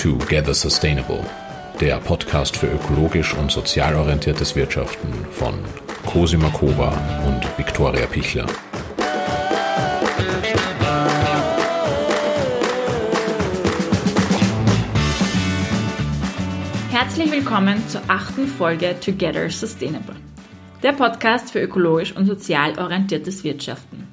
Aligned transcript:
Together 0.00 0.54
Sustainable, 0.54 1.22
der 1.78 1.98
Podcast 1.98 2.56
für 2.56 2.68
ökologisch 2.68 3.34
und 3.34 3.52
sozial 3.52 3.94
orientiertes 3.94 4.56
Wirtschaften 4.56 5.12
von 5.30 5.52
Cosima 6.06 6.48
Kova 6.48 6.88
und 7.26 7.46
Viktoria 7.58 8.06
Pichler. 8.06 8.46
Herzlich 16.90 17.30
willkommen 17.30 17.86
zur 17.86 18.00
achten 18.08 18.46
Folge 18.46 18.96
Together 19.04 19.50
Sustainable, 19.50 20.16
der 20.82 20.92
Podcast 20.92 21.50
für 21.50 21.60
ökologisch 21.60 22.16
und 22.16 22.24
sozial 22.24 22.78
orientiertes 22.78 23.44
Wirtschaften. 23.44 24.08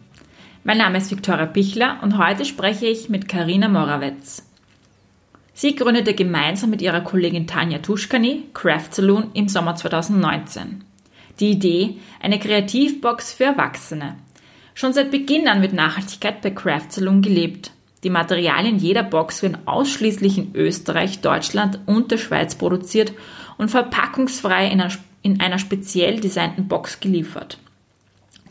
Mein 0.66 0.80
Name 0.80 0.98
ist 0.98 1.10
Viktoria 1.12 1.46
Pichler 1.46 2.00
und 2.02 2.18
heute 2.18 2.44
spreche 2.44 2.88
ich 2.88 3.08
mit 3.08 3.30
Karina 3.30 3.70
Morawetz. 3.70 4.47
Sie 5.60 5.76
gründete 5.76 6.14
gemeinsam 6.14 6.70
mit 6.70 6.84
ihrer 6.84 7.02
Kollegin 7.02 7.48
Tanja 7.48 7.80
Tuschkani 7.80 8.44
Craft 8.54 8.90
Saloon 8.92 9.32
im 9.34 9.50
Sommer 9.50 9.74
2019. 9.74 10.84
Die 11.40 11.50
Idee, 11.50 11.98
eine 12.22 12.38
Kreativbox 12.38 13.34
für 13.34 13.46
Erwachsene. 13.46 14.18
Schon 14.76 14.94
seit 14.94 15.10
Beginn 15.10 15.48
an 15.48 15.64
wird 15.64 15.74
Nachhaltigkeit 15.74 16.44
bei 16.44 16.52
Craft 16.52 16.92
Saloon 16.92 17.24
gelebt. 17.24 17.72
Die 18.04 18.12
Materialien 18.12 18.78
jeder 18.78 19.02
Box 19.02 19.42
werden 19.42 19.58
ausschließlich 19.66 20.38
in 20.38 20.56
Österreich, 20.56 21.22
Deutschland 21.22 21.80
und 21.88 22.12
der 22.12 22.20
Schweiz 22.20 22.54
produziert 22.54 23.12
und 23.58 23.72
verpackungsfrei 23.72 24.68
in 24.68 24.80
einer, 24.80 24.94
in 25.24 25.42
einer 25.42 25.58
speziell 25.58 26.20
designten 26.20 26.68
Box 26.68 27.00
geliefert, 27.00 27.58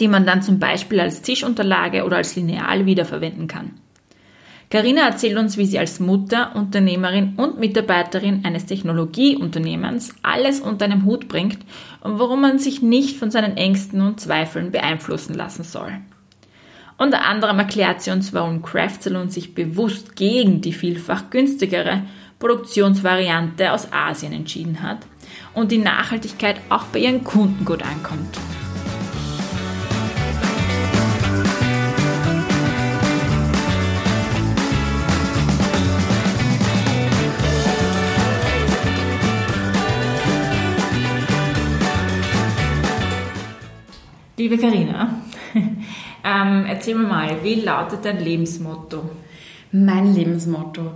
die 0.01 0.09
man 0.09 0.27
dann 0.27 0.43
zum 0.43 0.59
Beispiel 0.59 0.99
als 0.99 1.23
Tischunterlage 1.23 2.05
oder 2.05 2.17
als 2.17 2.35
Lineal 2.35 2.85
wiederverwenden 2.85 3.47
kann. 3.47 3.75
Carina 4.69 5.03
erzählt 5.03 5.39
uns, 5.39 5.57
wie 5.57 5.67
sie 5.67 5.79
als 5.79 6.01
Mutter, 6.01 6.57
Unternehmerin 6.57 7.35
und 7.37 7.61
Mitarbeiterin 7.61 8.45
eines 8.45 8.67
Technologieunternehmens 8.67 10.15
alles 10.23 10.61
unter 10.61 10.87
einem 10.87 11.05
Hut 11.05 11.29
bringt 11.29 11.59
und 12.01 12.19
warum 12.19 12.41
man 12.41 12.59
sich 12.59 12.83
nicht 12.83 13.17
von 13.17 13.31
seinen 13.31 13.57
Ängsten 13.57 14.01
und 14.01 14.21
Zweifeln 14.21 14.73
beeinflussen 14.73 15.35
lassen 15.35 15.63
soll. 15.63 15.93
Unter 16.99 17.27
anderem 17.27 17.59
erklärt 17.59 18.03
sie 18.03 18.11
uns, 18.11 18.33
warum 18.33 18.63
Craft 18.63 19.03
Salon 19.03 19.29
sich 19.29 19.55
bewusst 19.55 20.17
gegen 20.17 20.63
die 20.63 20.73
vielfach 20.73 21.31
günstigere 21.31 22.03
Produktionsvariante 22.39 23.73
aus 23.73 23.93
Asien 23.93 24.33
entschieden 24.33 24.83
hat 24.83 24.99
und 25.55 25.71
die 25.71 25.79
Nachhaltigkeit 25.79 26.57
auch 26.71 26.85
bei 26.85 27.01
ihren 27.01 27.23
Kunden 27.23 27.65
gut 27.65 27.83
ankommt. 27.83 28.39
Liebe 44.39 44.59
Karina, 44.59 45.23
ähm, 45.55 46.67
erzähl 46.69 46.95
mir 46.95 47.07
mal, 47.07 47.39
wie 47.43 47.55
lautet 47.55 48.05
dein 48.05 48.23
Lebensmotto? 48.23 49.09
Mein 49.73 50.15
Lebensmotto. 50.15 50.93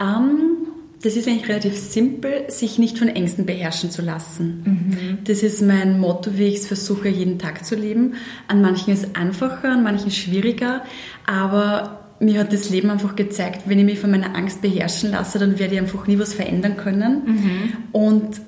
Ähm, 0.00 0.68
das 1.02 1.16
ist 1.16 1.26
eigentlich 1.26 1.48
relativ 1.48 1.76
simpel, 1.76 2.44
sich 2.48 2.78
nicht 2.78 2.98
von 2.98 3.08
Ängsten 3.08 3.46
beherrschen 3.46 3.90
zu 3.90 4.00
lassen. 4.00 4.62
Mhm. 4.64 5.18
Das 5.24 5.42
ist 5.42 5.60
mein 5.60 5.98
Motto, 5.98 6.38
wie 6.38 6.44
ich 6.44 6.58
es 6.58 6.66
versuche, 6.68 7.08
jeden 7.08 7.38
Tag 7.38 7.64
zu 7.64 7.74
leben. 7.74 8.14
An 8.46 8.62
manchen 8.62 8.94
ist 8.94 9.04
es 9.04 9.14
einfacher, 9.16 9.72
an 9.72 9.82
manchen 9.82 10.12
schwieriger, 10.12 10.82
aber 11.26 12.00
mir 12.20 12.40
hat 12.40 12.52
das 12.52 12.70
Leben 12.70 12.90
einfach 12.90 13.16
gezeigt, 13.16 13.62
wenn 13.66 13.80
ich 13.80 13.84
mich 13.84 13.98
von 13.98 14.12
meiner 14.12 14.36
Angst 14.36 14.62
beherrschen 14.62 15.10
lasse, 15.10 15.40
dann 15.40 15.58
werde 15.58 15.74
ich 15.74 15.80
einfach 15.80 16.06
nie 16.06 16.18
was 16.18 16.32
verändern 16.32 16.76
können. 16.76 17.22
Mhm. 17.26 17.72
Und 17.92 18.40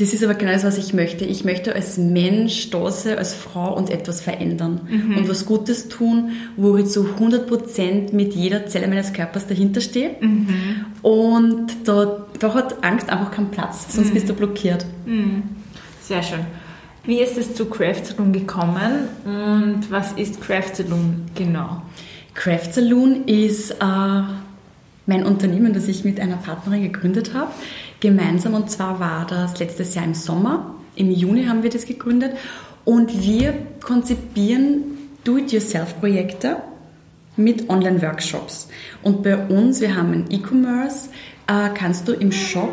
das 0.00 0.14
ist 0.14 0.24
aber 0.24 0.32
genau 0.34 0.52
das, 0.52 0.64
was 0.64 0.78
ich 0.78 0.94
möchte. 0.94 1.26
Ich 1.26 1.44
möchte 1.44 1.74
als 1.74 1.98
Mensch 1.98 2.70
da 2.70 2.90
sein, 2.90 3.18
als 3.18 3.34
Frau 3.34 3.76
und 3.76 3.90
etwas 3.90 4.22
verändern 4.22 4.80
mhm. 4.88 5.18
und 5.18 5.28
was 5.28 5.44
Gutes 5.44 5.88
tun, 5.88 6.30
wo 6.56 6.76
ich 6.78 6.86
zu 6.86 7.04
100% 7.04 8.14
mit 8.14 8.34
jeder 8.34 8.66
Zelle 8.66 8.88
meines 8.88 9.12
Körpers 9.12 9.46
dahinter 9.46 9.82
stehe. 9.82 10.16
Mhm. 10.20 10.86
Und 11.02 11.66
da, 11.84 12.26
da 12.38 12.54
hat 12.54 12.82
Angst 12.82 13.10
einfach 13.10 13.30
keinen 13.30 13.50
Platz, 13.50 13.94
sonst 13.94 14.08
mhm. 14.08 14.14
bist 14.14 14.28
du 14.30 14.32
blockiert. 14.32 14.86
Mhm. 15.04 15.42
Sehr 16.00 16.22
schön. 16.22 16.46
Wie 17.04 17.20
ist 17.20 17.36
es 17.36 17.54
zu 17.54 17.66
Craft 17.66 18.04
Saloon 18.04 18.32
gekommen 18.32 19.08
und 19.24 19.90
was 19.90 20.12
ist 20.12 20.40
Craft 20.40 20.76
Saloon 20.76 21.26
genau? 21.34 21.82
Craft 22.34 22.72
Saloon 22.72 23.24
ist 23.26 23.72
äh, 23.72 23.74
mein 25.06 25.24
Unternehmen, 25.24 25.74
das 25.74 25.88
ich 25.88 26.04
mit 26.04 26.20
einer 26.20 26.36
Partnerin 26.36 26.84
gegründet 26.84 27.34
habe 27.34 27.50
gemeinsam. 28.00 28.54
Und 28.54 28.70
zwar 28.70 29.00
war 29.00 29.26
das 29.26 29.58
letztes 29.58 29.94
Jahr 29.94 30.04
im 30.04 30.14
Sommer. 30.14 30.74
Im 30.96 31.10
Juni 31.10 31.44
haben 31.44 31.62
wir 31.62 31.70
das 31.70 31.86
gegründet. 31.86 32.32
Und 32.84 33.22
wir 33.22 33.54
konzipieren 33.82 34.82
Do-it-yourself-Projekte 35.24 36.56
mit 37.36 37.68
Online-Workshops. 37.68 38.68
Und 39.02 39.22
bei 39.22 39.36
uns, 39.36 39.80
wir 39.80 39.94
haben 39.94 40.12
ein 40.12 40.24
E-Commerce, 40.30 41.10
äh, 41.46 41.68
kannst 41.74 42.08
du 42.08 42.12
im 42.12 42.32
Shop 42.32 42.72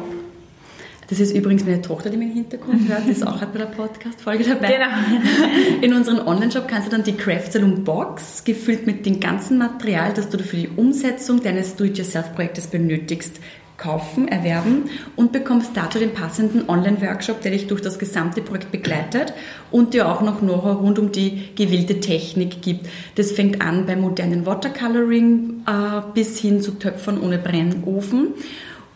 das 1.09 1.21
ist 1.21 1.33
übrigens 1.33 1.63
meine 1.63 1.81
Tochter, 1.81 2.09
die 2.09 2.17
mir 2.17 2.25
im 2.25 2.33
Hintergrund 2.33 2.89
hört, 2.89 3.05
die 3.05 3.11
ist 3.11 3.25
auch 3.25 3.39
bei 3.39 3.57
der 3.57 3.67
Podcast-Folge 3.67 4.43
dabei. 4.43 4.73
Genau. 4.73 5.81
In 5.81 5.93
unserem 5.93 6.27
Online-Shop 6.27 6.67
kannst 6.67 6.87
du 6.87 6.91
dann 6.91 7.03
die 7.03 7.13
Craft 7.13 7.51
Saloon 7.51 7.85
Box, 7.85 8.43
gefüllt 8.43 8.85
mit 8.85 9.05
dem 9.05 9.21
ganzen 9.21 9.57
Material, 9.57 10.13
das 10.13 10.27
du 10.27 10.37
für 10.39 10.57
die 10.57 10.67
Umsetzung 10.67 11.41
deines 11.41 11.77
Do-it-yourself-Projektes 11.77 12.67
benötigst, 12.67 13.39
kaufen, 13.77 14.27
erwerben 14.27 14.89
und 15.15 15.31
bekommst 15.31 15.71
dazu 15.75 15.99
den 15.99 16.13
passenden 16.13 16.67
Online-Workshop, 16.67 17.41
der 17.41 17.51
dich 17.51 17.67
durch 17.67 17.81
das 17.81 17.99
gesamte 17.99 18.41
Projekt 18.41 18.71
begleitet 18.71 19.33
und 19.71 19.93
dir 19.93 20.09
auch 20.09 20.21
noch 20.21 20.39
Know-how 20.39 20.81
rund 20.81 20.99
um 20.99 21.11
die 21.11 21.55
gewählte 21.55 21.99
Technik 21.99 22.61
gibt. 22.61 22.87
Das 23.15 23.31
fängt 23.31 23.61
an 23.61 23.85
beim 23.85 24.01
modernen 24.01 24.45
Watercoloring 24.45 25.63
äh, 25.67 26.01
bis 26.13 26.39
hin 26.39 26.61
zu 26.61 26.71
Töpfern 26.71 27.21
ohne 27.21 27.37
Brennofen. 27.37 28.33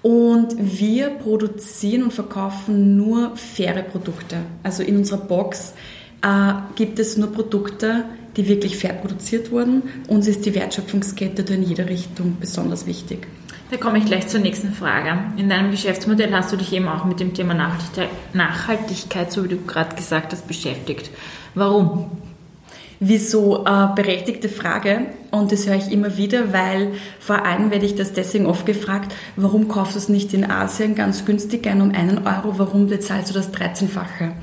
Und 0.01 0.55
wir 0.57 1.11
produzieren 1.11 2.03
und 2.03 2.13
verkaufen 2.13 2.97
nur 2.97 3.35
faire 3.35 3.83
Produkte. 3.83 4.37
Also 4.63 4.81
in 4.81 4.97
unserer 4.97 5.19
Box 5.19 5.75
äh, 6.23 6.53
gibt 6.75 6.97
es 6.97 7.17
nur 7.17 7.31
Produkte, 7.31 8.05
die 8.35 8.47
wirklich 8.47 8.77
fair 8.77 8.93
produziert 8.93 9.51
wurden. 9.51 9.83
Uns 10.07 10.27
ist 10.27 10.45
die 10.45 10.55
Wertschöpfungskette 10.55 11.53
in 11.53 11.63
jeder 11.63 11.87
Richtung 11.87 12.37
besonders 12.39 12.87
wichtig. 12.87 13.27
Da 13.71 13.77
komme 13.77 13.99
ich 13.99 14.05
gleich 14.05 14.27
zur 14.27 14.41
nächsten 14.41 14.73
Frage. 14.73 15.17
In 15.37 15.47
deinem 15.47 15.71
Geschäftsmodell 15.71 16.33
hast 16.33 16.51
du 16.51 16.57
dich 16.57 16.73
eben 16.73 16.89
auch 16.89 17.05
mit 17.05 17.21
dem 17.21 17.33
Thema 17.33 17.53
Nachhaltigkeit, 18.33 19.31
so 19.31 19.45
wie 19.45 19.47
du 19.47 19.61
gerade 19.61 19.95
gesagt 19.95 20.33
hast, 20.33 20.45
beschäftigt. 20.45 21.09
Warum? 21.55 22.11
Wieso? 22.99 23.65
Äh, 23.65 23.87
berechtigte 23.95 24.49
Frage. 24.49 25.05
Und 25.31 25.53
das 25.53 25.67
höre 25.67 25.77
ich 25.77 25.89
immer 25.89 26.17
wieder, 26.17 26.51
weil 26.51 26.91
vor 27.21 27.45
allem 27.45 27.71
werde 27.71 27.85
ich 27.85 27.95
das 27.95 28.11
deswegen 28.11 28.45
oft 28.45 28.65
gefragt, 28.65 29.15
warum 29.37 29.69
kaufst 29.69 29.95
du 29.95 29.99
es 29.99 30.09
nicht 30.09 30.33
in 30.33 30.51
Asien 30.51 30.93
ganz 30.93 31.23
günstig 31.23 31.65
ein 31.65 31.81
um 31.81 31.91
einen 31.91 32.27
Euro, 32.27 32.59
warum 32.59 32.87
bezahlst 32.87 33.29
du 33.29 33.33
das 33.33 33.53
13-fache? 33.53 34.33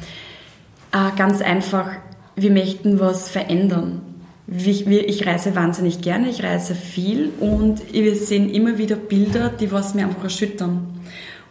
Äh, 0.92 1.16
ganz 1.18 1.42
einfach, 1.42 1.90
wir 2.34 2.50
möchten 2.50 2.98
was 2.98 3.28
verändern 3.28 4.07
ich 4.50 5.26
reise 5.26 5.54
wahnsinnig 5.54 6.00
gerne, 6.00 6.30
ich 6.30 6.42
reise 6.42 6.74
viel 6.74 7.30
und 7.40 7.92
wir 7.92 8.14
sehen 8.14 8.48
immer 8.48 8.78
wieder 8.78 8.96
Bilder, 8.96 9.50
die 9.50 9.70
was 9.70 9.94
mir 9.94 10.06
einfach 10.06 10.24
erschüttern. 10.24 10.86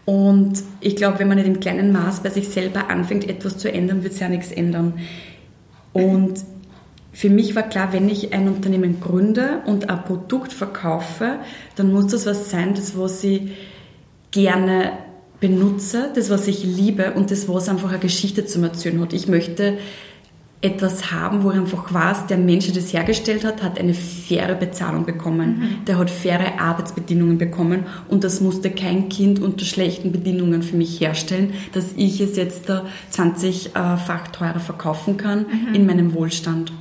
Und 0.06 0.64
ich 0.80 0.96
glaube, 0.96 1.20
wenn 1.20 1.28
man 1.28 1.38
nicht 1.38 1.48
im 1.48 1.60
kleinen 1.60 1.92
Maß 1.92 2.22
bei 2.22 2.30
sich 2.30 2.48
selber 2.50 2.90
anfängt, 2.90 3.30
etwas 3.30 3.58
zu 3.58 3.72
ändern, 3.72 4.04
wird 4.04 4.14
es 4.14 4.20
ja 4.20 4.30
nichts 4.30 4.52
ändern. 4.52 4.94
Und 5.94 6.40
für 7.12 7.30
mich 7.30 7.56
war 7.56 7.64
klar, 7.64 7.94
wenn 7.94 8.08
ich 8.10 8.34
ein 8.34 8.48
Unternehmen 8.48 9.00
gründe 9.00 9.62
und 9.66 9.90
ein 9.90 10.04
Produkt 10.04 10.54
verkaufe, 10.54 11.40
dann 11.76 11.92
muss 11.92 12.08
das 12.08 12.26
was 12.26 12.50
sein, 12.50 12.74
das 12.74 12.98
was 12.98 13.24
ich 13.24 13.52
gerne 14.32 14.94
benutze, 15.40 16.10
das 16.16 16.30
was 16.30 16.48
ich 16.48 16.64
liebe 16.64 17.14
und 17.14 17.30
das 17.32 17.48
was 17.50 17.70
einfach 17.70 17.90
eine 17.90 18.00
Geschichte 18.00 18.46
zu 18.46 18.62
erzählen 18.62 19.02
hat. 19.02 19.14
Ich 19.14 19.28
möchte 19.28 19.78
etwas 20.60 21.12
haben, 21.12 21.44
wo 21.44 21.52
ich 21.52 21.58
einfach 21.58 21.94
weiß, 21.94 22.26
der 22.28 22.38
Mensch, 22.38 22.66
der 22.66 22.76
das 22.76 22.92
hergestellt 22.92 23.46
hat, 23.46 23.62
hat 23.62 23.80
eine 23.80 23.94
faire 23.94 24.56
Bezahlung 24.56 25.06
bekommen. 25.06 25.60
Mhm. 25.60 25.86
Der 25.86 26.00
hat 26.00 26.10
faire 26.10 26.60
Arbeitsbedingungen 26.60 27.38
bekommen 27.38 27.86
und 28.08 28.24
das 28.24 28.42
musste 28.42 28.72
kein 28.72 29.08
Kind 29.08 29.40
unter 29.40 29.66
schlechten 29.66 30.12
Bedingungen 30.12 30.64
für 30.64 30.76
mich 30.76 31.00
herstellen, 31.00 31.54
dass 31.74 31.94
ich 31.96 32.20
es 32.22 32.36
jetzt 32.38 32.70
da 32.70 32.86
20-fach 33.14 34.30
teurer 34.30 34.60
verkaufen 34.60 35.18
kann 35.18 35.42
mhm. 35.42 35.76
in 35.76 35.86
meinem 35.86 36.14
Wohlstand. 36.14 36.72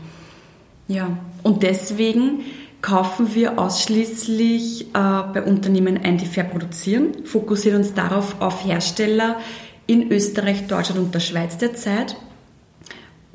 Ja, 0.88 1.18
und 1.42 1.62
deswegen 1.62 2.40
kaufen 2.80 3.34
wir 3.34 3.58
ausschließlich 3.58 4.82
äh, 4.82 4.88
bei 4.94 5.42
Unternehmen 5.42 5.98
ein, 6.02 6.16
die 6.16 6.26
fair 6.26 6.44
produzieren, 6.44 7.24
fokussieren 7.24 7.80
uns 7.80 7.92
darauf 7.92 8.40
auf 8.40 8.64
Hersteller 8.64 9.36
in 9.86 10.10
Österreich, 10.10 10.66
Deutschland 10.66 11.00
und 11.00 11.14
der 11.14 11.20
Schweiz 11.20 11.58
derzeit 11.58 12.16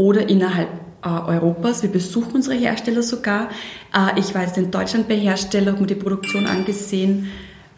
oder 0.02 0.28
innerhalb 0.28 0.70
äh, 1.04 1.08
Europas. 1.08 1.84
Wir 1.84 1.92
besuchen 1.92 2.34
unsere 2.34 2.56
Hersteller 2.56 3.04
sogar. 3.04 3.50
Äh, 3.94 4.20
ich 4.20 4.34
war 4.34 4.44
jetzt 4.44 4.58
in 4.58 4.72
Deutschland 4.72 5.08
bei 5.08 5.16
Herstellern, 5.16 5.74
habe 5.74 5.82
mir 5.82 5.88
die 5.88 5.96
Produktion 5.96 6.48
angesehen. 6.48 7.30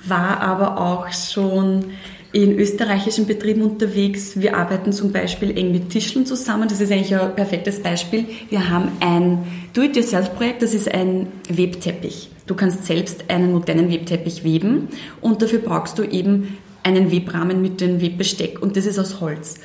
war 0.06 0.42
aber 0.42 0.78
auch 0.78 1.12
schon 1.14 1.86
in 2.34 2.58
österreichischen 2.58 3.28
Betrieben 3.28 3.62
unterwegs. 3.62 4.40
Wir 4.40 4.58
arbeiten 4.58 4.92
zum 4.92 5.12
Beispiel 5.12 5.56
eng 5.56 5.72
mit 5.72 5.92
Tischlern 5.92 6.26
zusammen. 6.26 6.68
Das 6.68 6.82
ist 6.82 6.92
eigentlich 6.92 7.16
ein 7.16 7.36
perfektes 7.36 7.82
Beispiel. 7.82 8.26
Wir 8.50 8.70
haben 8.70 8.92
ein 9.00 9.44
Do-it-yourself-Projekt, 9.74 10.62
das 10.62 10.74
ist 10.74 10.92
ein 10.92 11.28
Webteppich. 11.48 12.32
Du 12.48 12.56
kannst 12.56 12.86
selbst 12.86 13.30
einen 13.30 13.54
modernen 13.54 13.90
Webteppich 13.92 14.44
weben 14.44 14.90
und 15.22 15.42
dafür 15.42 15.60
brauchst 15.60 16.00
du 16.00 16.04
eben 16.04 16.58
einen 16.82 17.12
Webrahmen 17.12 17.62
mit 17.62 17.80
dem 17.80 18.02
Webbesteck 18.02 18.62
und 18.62 18.76
das 18.76 18.88
ist 18.88 19.00
aus 19.00 19.22
Holz. 19.22 19.60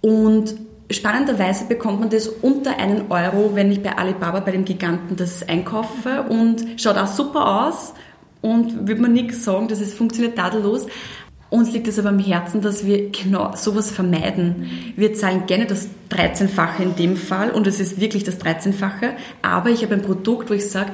Und 0.00 0.54
spannenderweise 0.90 1.66
bekommt 1.66 2.00
man 2.00 2.10
das 2.10 2.28
unter 2.28 2.78
einen 2.78 3.10
Euro, 3.10 3.52
wenn 3.54 3.70
ich 3.72 3.82
bei 3.82 3.96
Alibaba, 3.96 4.40
bei 4.40 4.52
dem 4.52 4.64
Giganten, 4.64 5.16
das 5.16 5.48
einkaufe 5.48 6.22
und 6.28 6.80
schaut 6.80 6.96
auch 6.96 7.08
super 7.08 7.66
aus 7.66 7.94
und 8.40 8.86
würde 8.86 9.02
man 9.02 9.12
nichts 9.12 9.44
sagen, 9.44 9.68
das 9.68 9.80
ist, 9.80 9.94
funktioniert 9.94 10.36
tadellos. 10.36 10.86
Uns 11.48 11.72
liegt 11.72 11.86
es 11.86 11.98
aber 11.98 12.08
am 12.08 12.18
Herzen, 12.18 12.60
dass 12.60 12.84
wir 12.84 13.10
genau 13.10 13.54
sowas 13.54 13.90
vermeiden. 13.90 14.68
Wir 14.96 15.14
zahlen 15.14 15.46
gerne 15.46 15.66
das 15.66 15.88
13-fache 16.10 16.82
in 16.82 16.96
dem 16.96 17.16
Fall 17.16 17.50
und 17.50 17.66
es 17.66 17.78
ist 17.78 18.00
wirklich 18.00 18.24
das 18.24 18.40
13-fache, 18.40 19.12
aber 19.42 19.70
ich 19.70 19.82
habe 19.82 19.94
ein 19.94 20.02
Produkt, 20.02 20.50
wo 20.50 20.54
ich 20.54 20.68
sage, 20.68 20.92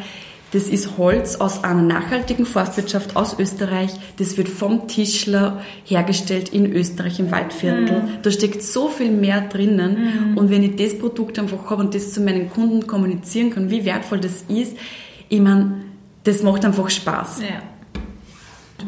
das 0.53 0.69
ist 0.69 0.99
Holz 0.99 1.37
aus 1.37 1.65
einer 1.65 1.83
nachhaltigen 1.83 2.45
Forstwirtschaft 2.45 3.17
aus 3.17 3.39
Österreich. 3.39 3.91
Das 4.19 4.37
wird 4.37 4.51
vom 4.51 4.87
Tischler 4.87 5.63
hergestellt 5.85 6.51
in 6.51 6.71
Österreich 6.71 7.19
im 7.19 7.31
Waldviertel. 7.31 8.03
Mhm. 8.03 8.09
Da 8.23 8.31
steckt 8.31 8.63
so 8.63 8.89
viel 8.89 9.11
mehr 9.11 9.41
drinnen. 9.41 10.33
Mhm. 10.33 10.39
Und 10.39 10.51
wenn 10.51 10.63
ich 10.63 10.77
das 10.77 10.99
Produkt 10.99 11.39
einfach 11.39 11.71
habe 11.71 11.83
und 11.83 11.95
das 11.95 12.13
zu 12.13 12.21
meinen 12.21 12.51
Kunden 12.51 12.87
kommunizieren 12.87 13.51
kann, 13.51 13.71
wie 13.71 13.87
wertvoll 13.87 14.21
das 14.21 14.45
ist, 14.49 14.77
ich 15.31 15.41
meine, 15.41 15.85
das 16.25 16.43
macht 16.43 16.67
einfach 16.67 16.91
Spaß. 16.91 17.41
Ja. 17.41 17.63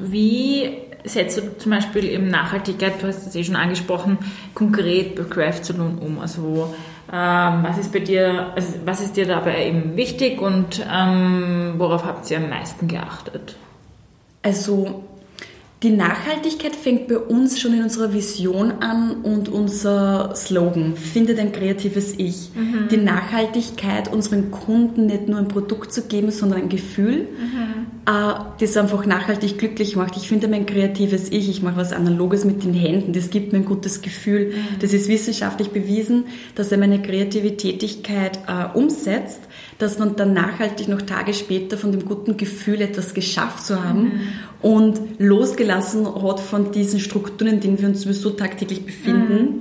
Wie 0.02 0.68
setzt 1.04 1.38
du 1.38 1.56
zum 1.56 1.70
Beispiel 1.70 2.04
eben 2.04 2.28
Nachhaltigkeit, 2.28 3.00
du 3.00 3.06
hast 3.06 3.26
es 3.26 3.34
eh 3.34 3.42
schon 3.42 3.56
angesprochen, 3.56 4.18
konkret 4.52 5.16
bei 5.16 5.22
Craft 5.24 5.64
Saloon 5.64 5.98
um? 5.98 6.18
Also 6.18 6.42
wo, 6.42 6.74
was 7.08 7.78
ist 7.78 7.92
bei 7.92 8.00
dir, 8.00 8.52
also 8.54 8.68
was 8.84 9.00
ist 9.00 9.16
dir 9.16 9.26
dabei 9.26 9.66
eben 9.66 9.96
wichtig 9.96 10.40
und 10.40 10.84
ähm, 10.90 11.74
worauf 11.78 12.04
habt 12.04 12.30
ihr 12.30 12.38
am 12.38 12.48
meisten 12.48 12.88
geachtet? 12.88 13.56
Also 14.42 15.04
die 15.84 15.90
Nachhaltigkeit 15.90 16.74
fängt 16.74 17.08
bei 17.08 17.18
uns 17.18 17.60
schon 17.60 17.74
in 17.74 17.82
unserer 17.82 18.14
Vision 18.14 18.72
an 18.80 19.22
und 19.22 19.50
unser 19.50 20.34
Slogan, 20.34 20.96
finde 20.96 21.34
dein 21.34 21.52
kreatives 21.52 22.14
Ich. 22.16 22.50
Mhm. 22.54 22.88
Die 22.90 22.96
Nachhaltigkeit 22.96 24.10
unseren 24.10 24.50
Kunden 24.50 25.06
nicht 25.06 25.28
nur 25.28 25.38
ein 25.38 25.48
Produkt 25.48 25.92
zu 25.92 26.02
geben, 26.06 26.30
sondern 26.30 26.62
ein 26.62 26.68
Gefühl, 26.70 27.28
mhm. 27.38 27.86
Äh, 28.06 28.34
das 28.58 28.76
einfach 28.76 29.06
nachhaltig 29.06 29.56
glücklich 29.56 29.96
macht. 29.96 30.16
Ich 30.18 30.28
finde 30.28 30.46
mein 30.46 30.66
kreatives 30.66 31.30
Ich, 31.30 31.48
ich 31.48 31.62
mache 31.62 31.76
was 31.76 31.92
Analoges 31.92 32.44
mit 32.44 32.62
den 32.62 32.74
Händen, 32.74 33.14
das 33.14 33.30
gibt 33.30 33.52
mir 33.52 33.60
ein 33.60 33.64
gutes 33.64 34.02
Gefühl. 34.02 34.48
Mhm. 34.48 34.78
Das 34.80 34.92
ist 34.92 35.08
wissenschaftlich 35.08 35.70
bewiesen, 35.70 36.26
dass 36.54 36.70
er 36.70 36.76
meine 36.76 37.00
kreative 37.00 37.56
Tätigkeit 37.56 38.40
äh, 38.46 38.76
umsetzt, 38.76 39.40
dass 39.78 39.98
man 39.98 40.16
dann 40.16 40.34
nachhaltig 40.34 40.88
noch 40.88 41.00
Tage 41.00 41.32
später 41.32 41.78
von 41.78 41.92
dem 41.92 42.04
guten 42.04 42.36
Gefühl 42.36 42.82
etwas 42.82 43.14
geschafft 43.14 43.64
zu 43.64 43.82
haben 43.82 44.02
mhm. 44.02 44.20
und 44.60 45.00
losgelassen 45.18 46.06
hat 46.22 46.40
von 46.40 46.72
diesen 46.72 47.00
Strukturen, 47.00 47.54
in 47.54 47.60
denen 47.60 47.80
wir 47.80 47.88
uns 47.88 48.02
sowieso 48.02 48.30
tagtäglich 48.30 48.84
befinden, 48.84 49.38
mhm. 49.38 49.60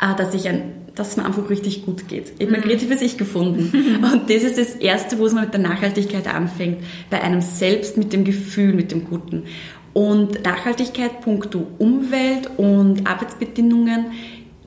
äh, 0.00 0.14
dass 0.16 0.34
ich 0.34 0.48
ein 0.50 0.77
dass 0.98 1.10
es 1.10 1.16
mir 1.16 1.24
einfach 1.24 1.48
richtig 1.48 1.84
gut 1.84 2.08
geht. 2.08 2.32
Ich 2.38 2.46
habe 2.46 2.52
mein 2.52 2.60
mhm. 2.60 2.64
kreatives 2.64 3.00
Ich 3.02 3.16
gefunden. 3.16 4.02
Und 4.12 4.28
das 4.28 4.42
ist 4.42 4.58
das 4.58 4.74
Erste, 4.74 5.18
wo 5.18 5.26
es 5.26 5.32
mal 5.32 5.44
mit 5.44 5.54
der 5.54 5.60
Nachhaltigkeit 5.60 6.26
anfängt. 6.26 6.78
Bei 7.10 7.22
einem 7.22 7.40
selbst 7.40 7.96
mit 7.96 8.12
dem 8.12 8.24
Gefühl, 8.24 8.72
mit 8.72 8.90
dem 8.90 9.04
Guten. 9.04 9.44
Und 9.92 10.44
Nachhaltigkeit, 10.44 11.20
puncto 11.20 11.66
Umwelt 11.78 12.50
und 12.56 13.06
Arbeitsbedingungen 13.06 14.06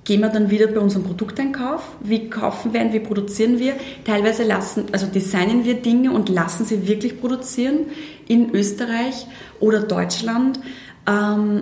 gehen 0.04 0.22
wir 0.22 0.30
dann 0.30 0.50
wieder 0.50 0.68
bei 0.68 0.80
unserem 0.80 1.04
Produkteinkauf. 1.04 1.84
Wie 2.02 2.30
kaufen 2.30 2.74
wir 2.74 2.82
ein, 2.82 2.92
wie 2.92 3.00
produzieren 3.00 3.60
wir? 3.60 3.74
Teilweise 4.04 4.44
lassen, 4.44 4.86
also 4.92 5.06
designen 5.06 5.64
wir 5.64 5.76
Dinge 5.76 6.12
und 6.12 6.28
lassen 6.28 6.66
sie 6.66 6.88
wirklich 6.88 7.22
produzieren 7.22 7.86
in 8.28 8.54
Österreich 8.54 9.28
oder 9.60 9.82
Deutschland. 9.82 10.60
Ähm, 11.08 11.62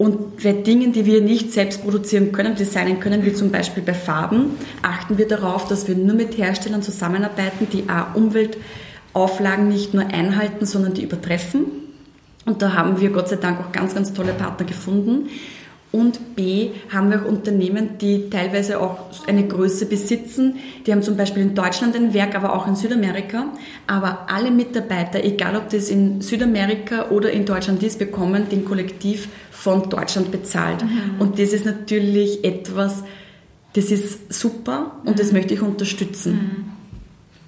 und 0.00 0.42
bei 0.42 0.54
Dingen, 0.54 0.94
die 0.94 1.04
wir 1.04 1.20
nicht 1.20 1.52
selbst 1.52 1.82
produzieren 1.82 2.32
können, 2.32 2.56
designen 2.56 3.00
können, 3.00 3.22
wie 3.26 3.34
zum 3.34 3.50
Beispiel 3.50 3.82
bei 3.82 3.92
Farben, 3.92 4.52
achten 4.80 5.18
wir 5.18 5.28
darauf, 5.28 5.68
dass 5.68 5.88
wir 5.88 5.94
nur 5.94 6.14
mit 6.14 6.38
Herstellern 6.38 6.82
zusammenarbeiten, 6.82 7.68
die 7.70 7.86
A, 7.90 8.14
Umweltauflagen 8.14 9.68
nicht 9.68 9.92
nur 9.92 10.06
einhalten, 10.06 10.64
sondern 10.64 10.94
die 10.94 11.02
übertreffen. 11.02 11.66
Und 12.46 12.62
da 12.62 12.72
haben 12.72 12.98
wir 12.98 13.10
Gott 13.10 13.28
sei 13.28 13.36
Dank 13.36 13.60
auch 13.60 13.72
ganz, 13.72 13.94
ganz 13.94 14.14
tolle 14.14 14.32
Partner 14.32 14.64
gefunden. 14.64 15.28
Und 15.92 16.36
B 16.36 16.70
haben 16.92 17.10
wir 17.10 17.22
auch 17.22 17.24
Unternehmen, 17.24 17.98
die 18.00 18.30
teilweise 18.30 18.80
auch 18.80 18.98
eine 19.26 19.46
Größe 19.48 19.86
besitzen. 19.86 20.56
Die 20.86 20.92
haben 20.92 21.02
zum 21.02 21.16
Beispiel 21.16 21.42
in 21.42 21.54
Deutschland 21.56 21.96
ein 21.96 22.14
Werk, 22.14 22.36
aber 22.36 22.54
auch 22.54 22.68
in 22.68 22.76
Südamerika. 22.76 23.46
Aber 23.88 24.28
alle 24.28 24.52
Mitarbeiter, 24.52 25.24
egal 25.24 25.56
ob 25.56 25.68
das 25.70 25.90
in 25.90 26.20
Südamerika 26.20 27.10
oder 27.10 27.32
in 27.32 27.44
Deutschland 27.44 27.82
ist, 27.82 27.98
bekommen 27.98 28.48
den 28.48 28.64
Kollektiv 28.64 29.28
von 29.50 29.88
Deutschland 29.88 30.30
bezahlt. 30.30 30.84
Mhm. 30.84 31.20
Und 31.20 31.40
das 31.40 31.52
ist 31.52 31.66
natürlich 31.66 32.44
etwas, 32.44 33.02
das 33.72 33.90
ist 33.90 34.32
super 34.32 35.00
und 35.04 35.16
mhm. 35.16 35.18
das 35.18 35.32
möchte 35.32 35.54
ich 35.54 35.60
unterstützen. 35.60 36.32
Mhm. 36.32 36.79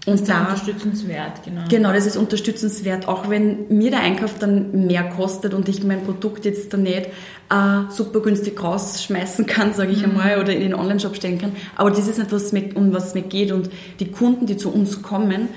Und 0.04 0.14
das 0.14 0.20
ist 0.22 0.28
da, 0.30 0.40
unterstützenswert, 0.40 1.44
genau. 1.44 1.60
Genau, 1.68 1.92
das 1.92 2.06
ist 2.06 2.16
unterstützenswert, 2.16 3.06
auch 3.06 3.30
wenn 3.30 3.68
mir 3.68 3.90
der 3.90 4.00
Einkauf 4.00 4.36
dann 4.36 4.86
mehr 4.86 5.04
kostet 5.04 5.54
und 5.54 5.68
ich 5.68 5.84
mein 5.84 6.02
Produkt 6.02 6.44
jetzt 6.44 6.72
dann 6.72 6.82
nicht 6.82 7.06
äh, 7.50 7.90
super 7.90 8.18
günstig 8.18 8.60
rausschmeißen 8.60 9.46
kann, 9.46 9.74
sage 9.74 9.92
ich 9.92 9.98
mhm. 9.98 10.10
einmal, 10.10 10.40
oder 10.40 10.52
in 10.52 10.60
den 10.60 10.74
Online-Shop 10.74 11.14
stellen 11.14 11.38
kann. 11.38 11.52
Aber 11.76 11.90
das 11.90 12.08
ist 12.08 12.18
etwas, 12.18 12.52
um 12.74 12.92
was 12.92 13.08
es 13.08 13.14
mir 13.14 13.22
geht. 13.22 13.52
Und 13.52 13.70
die 14.00 14.10
Kunden, 14.10 14.46
die 14.46 14.56
zu 14.56 14.72
uns 14.72 15.02
kommen 15.02 15.48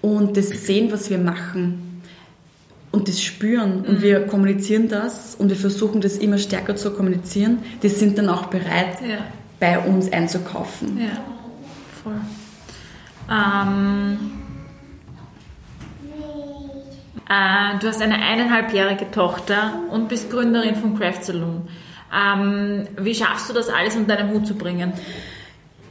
und 0.00 0.34
das 0.38 0.48
sehen, 0.48 0.90
was 0.90 1.10
wir 1.10 1.18
machen 1.18 2.00
und 2.92 3.06
das 3.06 3.22
spüren 3.22 3.84
und 3.84 3.98
mhm. 3.98 4.02
wir 4.02 4.20
kommunizieren 4.26 4.88
das 4.88 5.34
und 5.34 5.50
wir 5.50 5.56
versuchen 5.56 6.00
das 6.00 6.16
immer 6.16 6.38
stärker 6.38 6.74
zu 6.74 6.90
kommunizieren, 6.92 7.58
die 7.82 7.88
sind 7.88 8.16
dann 8.16 8.30
auch 8.30 8.46
bereit, 8.46 8.98
ja. 9.06 9.18
bei 9.60 9.78
uns 9.78 10.10
einzukaufen. 10.10 10.98
Ja, 10.98 11.22
voll. 12.02 12.14
Ähm, 13.30 14.18
äh, 17.28 17.78
du 17.78 17.86
hast 17.86 18.02
eine 18.02 18.16
eineinhalbjährige 18.16 19.10
Tochter 19.10 19.74
und 19.90 20.08
bist 20.08 20.30
Gründerin 20.30 20.74
von 20.74 20.98
Craft 20.98 21.22
Saloon. 21.22 21.68
Ähm, 22.12 22.88
wie 22.96 23.14
schaffst 23.14 23.48
du 23.48 23.52
das 23.52 23.68
alles 23.68 23.94
unter 23.94 24.16
deinem 24.16 24.30
Hut 24.30 24.46
zu 24.46 24.54
bringen? 24.54 24.92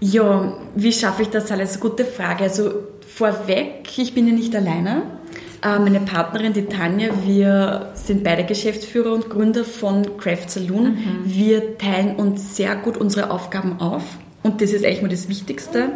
Ja, 0.01 0.53
wie 0.75 0.93
schaffe 0.93 1.21
ich 1.21 1.29
das 1.29 1.51
alles? 1.51 1.79
Gute 1.79 2.05
Frage. 2.05 2.43
Also 2.43 2.71
vorweg, 3.07 3.89
ich 3.97 4.13
bin 4.13 4.27
ja 4.27 4.33
nicht 4.33 4.53
alleine. 4.55 5.03
Äh, 5.63 5.79
meine 5.79 6.01
Partnerin, 6.01 6.51
die 6.51 6.65
Tanja, 6.65 7.09
wir 7.25 7.91
sind 7.93 8.23
beide 8.23 8.43
Geschäftsführer 8.43 9.13
und 9.13 9.29
Gründer 9.29 9.63
von 9.63 10.17
Craft 10.17 10.49
Saloon. 10.49 10.91
Mhm. 10.91 11.21
Wir 11.23 11.77
teilen 11.77 12.15
uns 12.15 12.57
sehr 12.57 12.75
gut 12.75 12.97
unsere 12.97 13.31
Aufgaben 13.31 13.79
auf 13.79 14.03
und 14.43 14.61
das 14.61 14.71
ist 14.71 14.85
eigentlich 14.85 15.01
mal 15.01 15.09
das 15.09 15.27
Wichtigste 15.29 15.91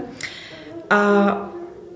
äh, 0.93 1.33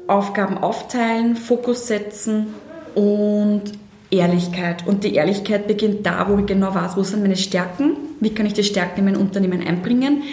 Aufgaben 0.07 0.57
aufteilen, 0.57 1.35
Fokus 1.35 1.87
setzen 1.87 2.47
und 2.95 3.63
Ehrlichkeit. 4.09 4.87
Und 4.87 5.03
die 5.03 5.15
Ehrlichkeit 5.15 5.67
beginnt 5.67 6.05
da, 6.05 6.27
wo 6.29 6.37
ich 6.39 6.45
genau 6.45 6.73
weiß, 6.73 6.95
wo 6.95 7.03
sind 7.03 7.21
meine 7.21 7.35
Stärken, 7.35 7.97
wie 8.19 8.33
kann 8.33 8.45
ich 8.45 8.53
die 8.53 8.63
Stärken 8.63 8.99
in 8.99 9.05
mein 9.05 9.15
Unternehmen 9.17 9.65
einbringen, 9.65 10.23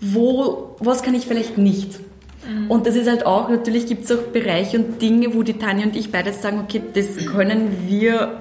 wo, 0.00 0.76
was 0.80 1.02
kann 1.02 1.14
ich 1.14 1.24
vielleicht 1.26 1.56
nicht. 1.56 2.00
Mhm. 2.46 2.70
Und 2.70 2.86
das 2.86 2.96
ist 2.96 3.08
halt 3.08 3.24
auch, 3.24 3.48
natürlich 3.48 3.86
gibt 3.86 4.04
es 4.04 4.12
auch 4.12 4.22
Bereiche 4.32 4.78
und 4.78 5.00
Dinge, 5.00 5.34
wo 5.34 5.42
die 5.42 5.54
Tanja 5.54 5.86
und 5.86 5.96
ich 5.96 6.10
beide 6.10 6.32
sagen, 6.32 6.60
okay, 6.62 6.82
das 6.92 7.16
können 7.26 7.86
wir 7.86 8.40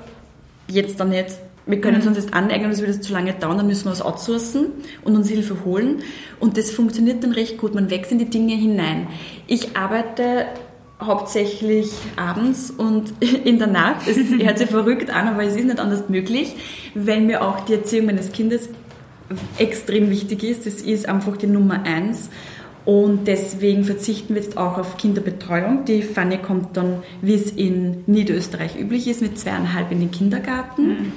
jetzt 0.67 1.00
da 1.00 1.05
nicht 1.05 1.27
wir 1.65 1.81
können 1.81 2.00
es 2.00 2.07
uns 2.07 2.17
jetzt 2.17 2.34
aneignen, 2.34 2.69
das 2.69 2.79
würde 2.79 2.93
jetzt 2.93 3.03
zu 3.03 3.13
lange 3.13 3.34
dauern, 3.34 3.57
dann 3.57 3.67
müssen 3.67 3.86
wir 3.86 3.91
es 3.91 4.01
outsourcen 4.01 4.67
und 5.03 5.15
uns 5.15 5.29
Hilfe 5.29 5.65
holen. 5.65 6.03
Und 6.39 6.57
das 6.57 6.72
funktioniert 6.72 7.24
dann 7.24 7.31
recht 7.31 7.57
gut. 7.57 7.74
Man 7.74 7.89
wächst 7.89 8.12
in 8.12 8.19
die 8.19 8.29
Dinge 8.29 8.53
hinein. 8.53 9.07
Ich 9.48 9.75
arbeite 9.75 10.45
hauptsächlich 11.01 11.91
abends 12.15 12.72
und 12.72 13.13
in 13.45 13.57
der 13.57 13.67
Nacht. 13.67 14.07
Es 14.07 14.17
hört 14.43 14.57
sich 14.60 14.69
verrückt 14.69 15.10
an, 15.10 15.27
aber 15.27 15.43
es 15.43 15.55
ist 15.55 15.65
nicht 15.65 15.79
anders 15.79 16.10
möglich, 16.10 16.55
weil 16.93 17.22
mir 17.22 17.43
auch 17.43 17.62
die 17.62 17.74
Erziehung 17.74 18.05
meines 18.05 18.31
Kindes 18.31 18.69
extrem 19.57 20.10
wichtig 20.10 20.43
ist. 20.43 20.65
Das 20.65 20.81
ist 20.81 21.10
einfach 21.10 21.38
die 21.38 21.48
Nummer 21.48 21.84
eins. 21.84 22.29
Und 22.86 23.27
deswegen 23.27 23.84
verzichten 23.84 24.36
wir 24.36 24.43
jetzt 24.43 24.57
auch 24.57 24.77
auf 24.77 24.98
Kinderbetreuung. 24.98 25.86
Die 25.86 26.03
Fanny 26.03 26.38
kommt 26.38 26.77
dann, 26.77 27.01
wie 27.22 27.34
es 27.34 27.50
in 27.50 28.03
Niederösterreich 28.05 28.79
üblich 28.79 29.07
ist, 29.07 29.24
mit 29.24 29.39
zweieinhalb 29.39 29.91
in 29.91 30.01
den 30.01 30.12
Kindergarten. 30.12 30.88
Mhm. 30.88 31.13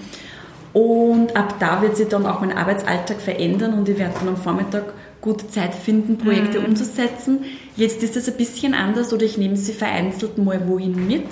Und 0.72 1.36
ab 1.36 1.54
da 1.58 1.82
wird 1.82 1.96
sich 1.96 2.08
dann 2.08 2.26
auch 2.26 2.40
mein 2.40 2.56
Arbeitsalltag 2.56 3.20
verändern 3.20 3.74
und 3.74 3.88
ich 3.88 3.98
werde 3.98 4.14
dann 4.18 4.28
am 4.28 4.36
Vormittag 4.36 4.92
gute 5.20 5.48
Zeit 5.48 5.74
finden, 5.74 6.18
Projekte 6.18 6.60
mhm. 6.60 6.66
umzusetzen. 6.66 7.44
Jetzt 7.76 8.02
ist 8.02 8.16
das 8.16 8.28
ein 8.28 8.36
bisschen 8.36 8.74
anders 8.74 9.12
oder 9.12 9.24
ich 9.24 9.38
nehme 9.38 9.56
sie 9.56 9.72
vereinzelt 9.72 10.38
mal 10.38 10.68
wohin 10.68 11.06
mit. 11.06 11.26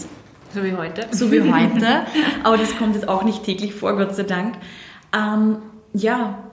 So 0.55 0.65
wie 0.65 0.75
heute. 0.75 1.07
So 1.11 1.31
wie 1.31 1.43
heute. 1.53 2.07
Aber 2.43 2.57
das 2.57 2.77
kommt 2.77 2.95
jetzt 2.95 3.09
auch 3.09 3.25
nicht 3.25 3.45
täglich 3.45 3.75
vor, 3.75 3.97
Gott 3.97 4.15
sei 4.17 4.25
Dank. 4.25 4.55
Ähm, 5.15 5.59
ja, 5.93 6.46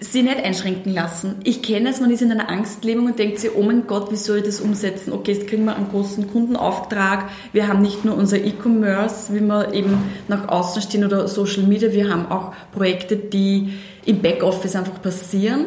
sie 0.00 0.22
nicht 0.22 0.38
einschränken 0.44 0.94
lassen. 0.94 1.36
Ich 1.42 1.62
kenne 1.62 1.88
es, 1.88 2.00
man 2.00 2.10
ist 2.10 2.22
in 2.22 2.30
einer 2.30 2.48
Angstlähmung 2.48 3.06
und 3.06 3.18
denkt 3.18 3.40
sich, 3.40 3.50
oh 3.54 3.62
mein 3.62 3.86
Gott, 3.86 4.12
wie 4.12 4.16
soll 4.16 4.38
ich 4.38 4.44
das 4.44 4.60
umsetzen? 4.60 5.12
Okay, 5.12 5.32
jetzt 5.32 5.48
kriegen 5.48 5.64
wir 5.64 5.74
einen 5.74 5.88
großen 5.88 6.30
Kundenauftrag. 6.30 7.28
Wir 7.52 7.66
haben 7.66 7.82
nicht 7.82 8.04
nur 8.04 8.16
unser 8.16 8.38
E-Commerce, 8.38 9.34
wie 9.34 9.40
wir 9.40 9.74
eben 9.74 9.98
nach 10.28 10.48
außen 10.48 10.82
stehen 10.82 11.04
oder 11.04 11.26
Social 11.26 11.64
Media, 11.64 11.92
wir 11.92 12.10
haben 12.10 12.30
auch 12.30 12.52
Projekte, 12.72 13.16
die 13.16 13.72
im 14.04 14.22
Backoffice 14.22 14.76
einfach 14.76 15.02
passieren. 15.02 15.66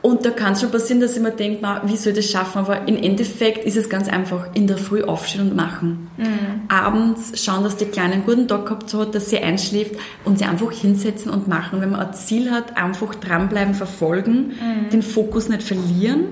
Und 0.00 0.24
da 0.24 0.30
kann 0.30 0.52
es 0.52 0.60
schon 0.60 0.70
passieren, 0.70 1.00
dass 1.00 1.16
ich 1.16 1.22
mir 1.22 1.32
denke, 1.32 1.66
wie 1.84 1.96
soll 1.96 2.12
ich 2.12 2.18
das 2.18 2.30
schaffen? 2.30 2.58
Aber 2.58 2.86
im 2.86 2.96
Endeffekt 2.96 3.64
ist 3.64 3.76
es 3.76 3.88
ganz 3.88 4.08
einfach, 4.08 4.46
in 4.54 4.68
der 4.68 4.78
Früh 4.78 5.02
aufstehen 5.02 5.50
und 5.50 5.56
machen. 5.56 6.08
Mhm. 6.16 6.68
Abends 6.68 7.42
schauen, 7.42 7.64
dass 7.64 7.76
die 7.76 7.86
Kleine 7.86 8.14
einen 8.14 8.24
guten 8.24 8.46
Tag 8.46 8.66
gehabt 8.66 8.94
hat, 8.94 9.14
dass 9.14 9.30
sie 9.30 9.38
einschläft 9.38 9.96
und 10.24 10.38
sie 10.38 10.44
einfach 10.44 10.70
hinsetzen 10.70 11.32
und 11.32 11.48
machen. 11.48 11.80
Wenn 11.80 11.90
man 11.90 12.00
ein 12.00 12.14
Ziel 12.14 12.52
hat, 12.52 12.76
einfach 12.76 13.14
dranbleiben, 13.16 13.74
verfolgen, 13.74 14.52
mhm. 14.52 14.90
den 14.90 15.02
Fokus 15.02 15.48
nicht 15.48 15.64
verlieren, 15.64 16.26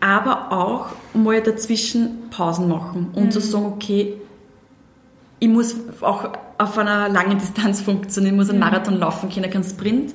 aber 0.00 0.52
auch 0.52 0.88
mal 1.14 1.40
dazwischen 1.40 2.28
Pausen 2.30 2.68
machen 2.68 3.08
und 3.14 3.26
mhm. 3.26 3.30
zu 3.30 3.40
sagen, 3.40 3.64
okay, 3.64 4.14
ich 5.38 5.48
muss 5.48 5.74
auch 6.02 6.32
auf 6.58 6.76
einer 6.76 7.08
langen 7.08 7.38
Distanz 7.40 7.80
funktionieren, 7.80 8.34
ich 8.34 8.38
muss 8.40 8.50
einen 8.50 8.58
mhm. 8.58 8.64
Marathon 8.66 8.98
laufen 8.98 9.30
können, 9.30 9.50
keinen 9.50 9.64
Sprint. 9.64 10.12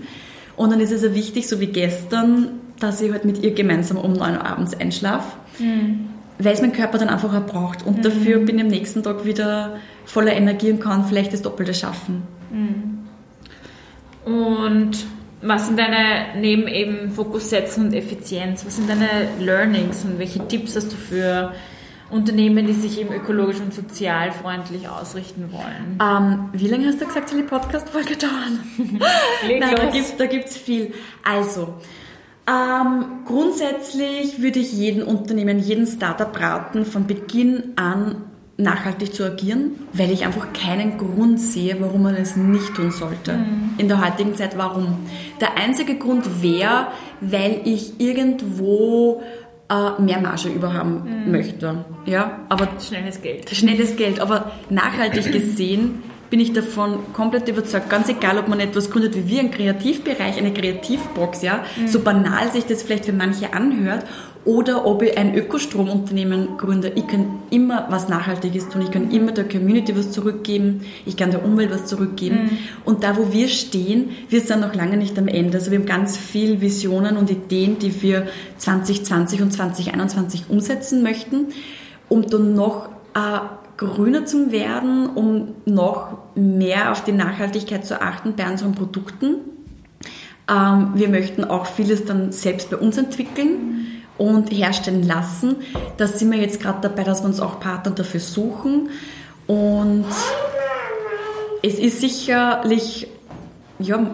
Und 0.55 0.71
dann 0.71 0.79
ist 0.79 0.91
es 0.91 1.01
ja 1.01 1.15
wichtig, 1.15 1.47
so 1.47 1.59
wie 1.59 1.67
gestern, 1.67 2.60
dass 2.81 3.01
ich 3.01 3.11
halt 3.11 3.25
mit 3.25 3.43
ihr 3.43 3.53
gemeinsam 3.53 3.97
um 3.97 4.13
9 4.13 4.33
Uhr 4.33 4.45
abends 4.45 4.73
einschlafe, 4.73 5.37
mhm. 5.59 6.09
weil 6.39 6.53
es 6.53 6.61
mein 6.61 6.73
Körper 6.73 6.97
dann 6.97 7.09
einfach 7.09 7.33
auch 7.33 7.45
braucht. 7.45 7.85
Und 7.85 7.99
mhm. 7.99 8.01
dafür 8.01 8.39
bin 8.39 8.57
ich 8.57 8.63
am 8.63 8.69
nächsten 8.69 9.03
Tag 9.03 9.25
wieder 9.25 9.77
voller 10.05 10.33
Energie 10.33 10.71
und 10.71 10.79
kann 10.79 11.05
vielleicht 11.05 11.33
das 11.33 11.41
Doppelte 11.41 11.73
schaffen. 11.73 12.23
Mhm. 12.51 13.01
Und 14.31 15.05
was 15.41 15.67
sind 15.67 15.79
deine, 15.79 16.39
neben 16.39 16.67
eben 16.67 17.11
Fokus 17.11 17.49
setzen 17.49 17.87
und 17.87 17.93
Effizienz, 17.93 18.65
was 18.65 18.75
sind 18.75 18.89
deine 18.89 19.07
Learnings 19.39 20.03
und 20.03 20.19
welche 20.19 20.47
Tipps 20.47 20.75
hast 20.75 20.91
du 20.91 20.95
für 20.95 21.53
Unternehmen, 22.11 22.67
die 22.67 22.73
sich 22.73 22.99
eben 22.99 23.13
ökologisch 23.13 23.59
und 23.59 23.73
sozialfreundlich 23.73 24.87
ausrichten 24.87 25.51
wollen? 25.51 25.97
Ähm, 25.99 26.49
wie 26.53 26.67
lange 26.67 26.87
hast 26.87 27.01
du 27.01 27.07
gesagt, 27.07 27.29
soll 27.29 27.41
die 27.41 27.47
Podcast-Folge 27.47 28.17
dauern? 28.17 28.59
Nein, 29.59 29.75
da 30.17 30.25
gibt 30.27 30.49
es 30.49 30.57
viel. 30.57 30.93
Also, 31.23 31.75
ähm, 32.47 33.05
grundsätzlich 33.25 34.41
würde 34.41 34.59
ich 34.59 34.73
jedem 34.73 35.07
Unternehmen, 35.07 35.59
jedem 35.59 35.85
Startup 35.85 36.37
raten, 36.39 36.85
von 36.85 37.07
Beginn 37.07 37.73
an 37.75 38.23
nachhaltig 38.57 39.13
zu 39.13 39.23
agieren, 39.23 39.71
weil 39.93 40.11
ich 40.11 40.25
einfach 40.25 40.53
keinen 40.53 40.97
Grund 40.97 41.39
sehe, 41.39 41.77
warum 41.79 42.03
man 42.03 42.15
es 42.15 42.35
nicht 42.35 42.75
tun 42.75 42.91
sollte. 42.91 43.33
Mhm. 43.33 43.73
In 43.77 43.87
der 43.87 44.05
heutigen 44.05 44.35
Zeit, 44.35 44.57
warum? 44.57 44.99
Der 45.39 45.57
einzige 45.57 45.95
Grund 45.95 46.43
wäre, 46.43 46.87
weil 47.21 47.61
ich 47.65 47.99
irgendwo 47.99 49.23
äh, 49.69 50.01
mehr 50.01 50.19
Marge 50.19 50.49
überhaben 50.49 51.23
mhm. 51.25 51.31
möchte. 51.31 51.85
Ja, 52.05 52.39
aber 52.49 52.67
schnelles 52.79 53.21
Geld. 53.21 53.49
Schnelles 53.49 53.95
Geld, 53.95 54.19
aber 54.19 54.51
nachhaltig 54.69 55.31
gesehen 55.31 56.03
bin 56.31 56.39
ich 56.39 56.53
davon 56.53 57.11
komplett 57.11 57.49
überzeugt. 57.49 57.89
Ganz 57.89 58.07
egal, 58.07 58.37
ob 58.39 58.47
man 58.47 58.61
etwas 58.61 58.89
gründet 58.89 59.15
wie 59.15 59.27
wir, 59.27 59.41
einen 59.41 59.51
Kreativbereich, 59.51 60.37
eine 60.37 60.53
Kreativbox, 60.53 61.41
ja, 61.41 61.65
mhm. 61.75 61.87
so 61.89 61.99
banal 61.99 62.49
sich 62.51 62.65
das 62.65 62.83
vielleicht 62.83 63.05
für 63.05 63.13
manche 63.13 63.53
anhört, 63.53 64.05
oder 64.45 64.85
ob 64.85 65.03
ich 65.03 65.17
ein 65.17 65.35
Ökostromunternehmen 65.35 66.57
gründe. 66.57 66.93
Ich 66.95 67.05
kann 67.05 67.39
immer 67.51 67.85
was 67.89 68.07
Nachhaltiges 68.07 68.69
tun. 68.69 68.81
Ich 68.81 68.89
kann 68.89 69.11
immer 69.11 69.33
der 69.33 69.47
Community 69.47 69.95
was 69.95 70.11
zurückgeben. 70.11 70.81
Ich 71.05 71.15
kann 71.15 71.29
der 71.29 71.45
Umwelt 71.45 71.69
was 71.69 71.85
zurückgeben. 71.85 72.45
Mhm. 72.45 72.57
Und 72.85 73.03
da, 73.03 73.17
wo 73.17 73.31
wir 73.31 73.49
stehen, 73.49 74.09
wir 74.29 74.41
sind 74.41 74.61
noch 74.61 74.73
lange 74.73 74.97
nicht 74.97 75.19
am 75.19 75.27
Ende. 75.27 75.59
Also 75.59 75.69
wir 75.69 75.77
haben 75.77 75.85
ganz 75.85 76.17
viel 76.17 76.59
Visionen 76.59 77.17
und 77.17 77.29
Ideen, 77.29 77.77
die 77.77 78.01
wir 78.01 78.27
2020 78.57 79.41
und 79.43 79.51
2021 79.51 80.45
umsetzen 80.49 81.03
möchten, 81.03 81.47
um 82.09 82.25
dann 82.25 82.55
noch 82.55 82.89
äh, 83.13 83.60
grüner 83.87 84.25
zu 84.25 84.51
werden, 84.51 85.07
um 85.07 85.55
noch 85.65 86.17
mehr 86.35 86.91
auf 86.91 87.03
die 87.03 87.11
Nachhaltigkeit 87.11 87.83
zu 87.83 87.99
achten 87.99 88.35
bei 88.35 88.47
unseren 88.47 88.73
Produkten. 88.73 89.37
Ähm, 90.47 90.91
wir 90.93 91.09
möchten 91.09 91.43
auch 91.43 91.65
vieles 91.65 92.05
dann 92.05 92.31
selbst 92.31 92.69
bei 92.69 92.77
uns 92.77 92.97
entwickeln 92.97 94.03
und 94.19 94.51
herstellen 94.51 95.01
lassen. 95.01 95.55
Da 95.97 96.05
sind 96.05 96.31
wir 96.31 96.39
jetzt 96.39 96.61
gerade 96.61 96.79
dabei, 96.81 97.03
dass 97.03 97.23
wir 97.23 97.27
uns 97.27 97.39
auch 97.39 97.59
Partner 97.59 97.91
dafür 97.91 98.19
suchen. 98.19 98.89
Und 99.47 100.05
es 101.63 101.79
ist 101.79 102.01
sicherlich 102.01 103.07
ja, 103.79 104.11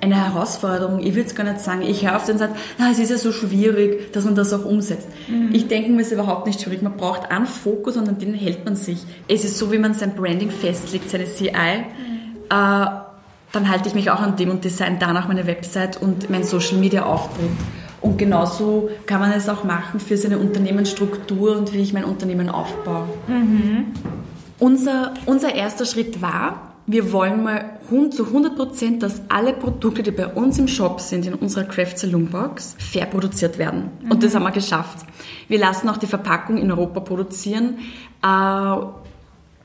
eine 0.00 0.16
Herausforderung. 0.16 1.00
Ich 1.00 1.14
würde 1.14 1.28
es 1.28 1.34
gar 1.34 1.44
nicht 1.44 1.60
sagen. 1.60 1.82
Ich 1.82 2.04
höre 2.04 2.16
auf 2.16 2.24
den 2.24 2.38
Satz, 2.38 2.52
na, 2.78 2.90
es 2.90 2.98
ist 2.98 3.10
ja 3.10 3.18
so 3.18 3.32
schwierig, 3.32 4.12
dass 4.12 4.24
man 4.24 4.34
das 4.34 4.52
auch 4.52 4.64
umsetzt. 4.64 5.08
Mhm. 5.28 5.50
Ich 5.52 5.68
denke 5.68 5.90
mir, 5.90 6.02
es 6.02 6.08
ist 6.08 6.14
überhaupt 6.14 6.46
nicht 6.46 6.60
schwierig. 6.60 6.82
Man 6.82 6.96
braucht 6.96 7.30
einen 7.30 7.46
Fokus 7.46 7.96
und 7.96 8.08
an 8.08 8.18
den 8.18 8.34
hält 8.34 8.64
man 8.64 8.76
sich. 8.76 8.98
Es 9.28 9.44
ist 9.44 9.58
so, 9.58 9.72
wie 9.72 9.78
man 9.78 9.94
sein 9.94 10.14
Branding 10.14 10.50
festlegt, 10.50 11.10
seine 11.10 11.24
CI. 11.24 11.50
Mhm. 11.50 12.44
Äh, 12.50 12.86
dann 13.52 13.70
halte 13.70 13.88
ich 13.88 13.94
mich 13.94 14.10
auch 14.10 14.20
an 14.20 14.36
dem 14.36 14.50
und 14.50 14.64
design 14.64 14.98
danach 14.98 15.28
meine 15.28 15.46
Website 15.46 16.00
und 16.00 16.28
mein 16.28 16.44
Social 16.44 16.76
Media 16.78 17.06
Auftritt. 17.06 17.50
Und 18.00 18.18
genauso 18.18 18.90
kann 19.06 19.20
man 19.20 19.32
es 19.32 19.48
auch 19.48 19.64
machen 19.64 19.98
für 19.98 20.16
seine 20.16 20.38
Unternehmensstruktur 20.38 21.56
und 21.56 21.72
wie 21.72 21.78
ich 21.78 21.92
mein 21.92 22.04
Unternehmen 22.04 22.50
aufbaue. 22.50 23.06
Mhm. 23.26 23.86
Unser, 24.58 25.14
unser 25.26 25.54
erster 25.54 25.86
Schritt 25.86 26.22
war, 26.22 26.65
wir 26.86 27.12
wollen 27.12 27.42
mal 27.42 27.78
zu 28.10 28.26
100 28.26 28.56
Prozent, 28.56 29.02
dass 29.02 29.22
alle 29.28 29.52
Produkte, 29.52 30.02
die 30.02 30.10
bei 30.12 30.26
uns 30.26 30.58
im 30.58 30.68
Shop 30.68 31.00
sind, 31.00 31.26
in 31.26 31.34
unserer 31.34 31.64
Craft 31.64 31.96
Saloon 31.96 32.26
Box, 32.26 32.76
fair 32.78 33.06
produziert 33.06 33.58
werden. 33.58 33.90
Mhm. 34.02 34.12
Und 34.12 34.22
das 34.22 34.34
haben 34.34 34.44
wir 34.44 34.52
geschafft. 34.52 35.04
Wir 35.48 35.58
lassen 35.58 35.88
auch 35.88 35.96
die 35.96 36.06
Verpackung 36.06 36.58
in 36.58 36.70
Europa 36.70 37.00
produzieren. 37.00 37.78
Äh, 38.22 38.26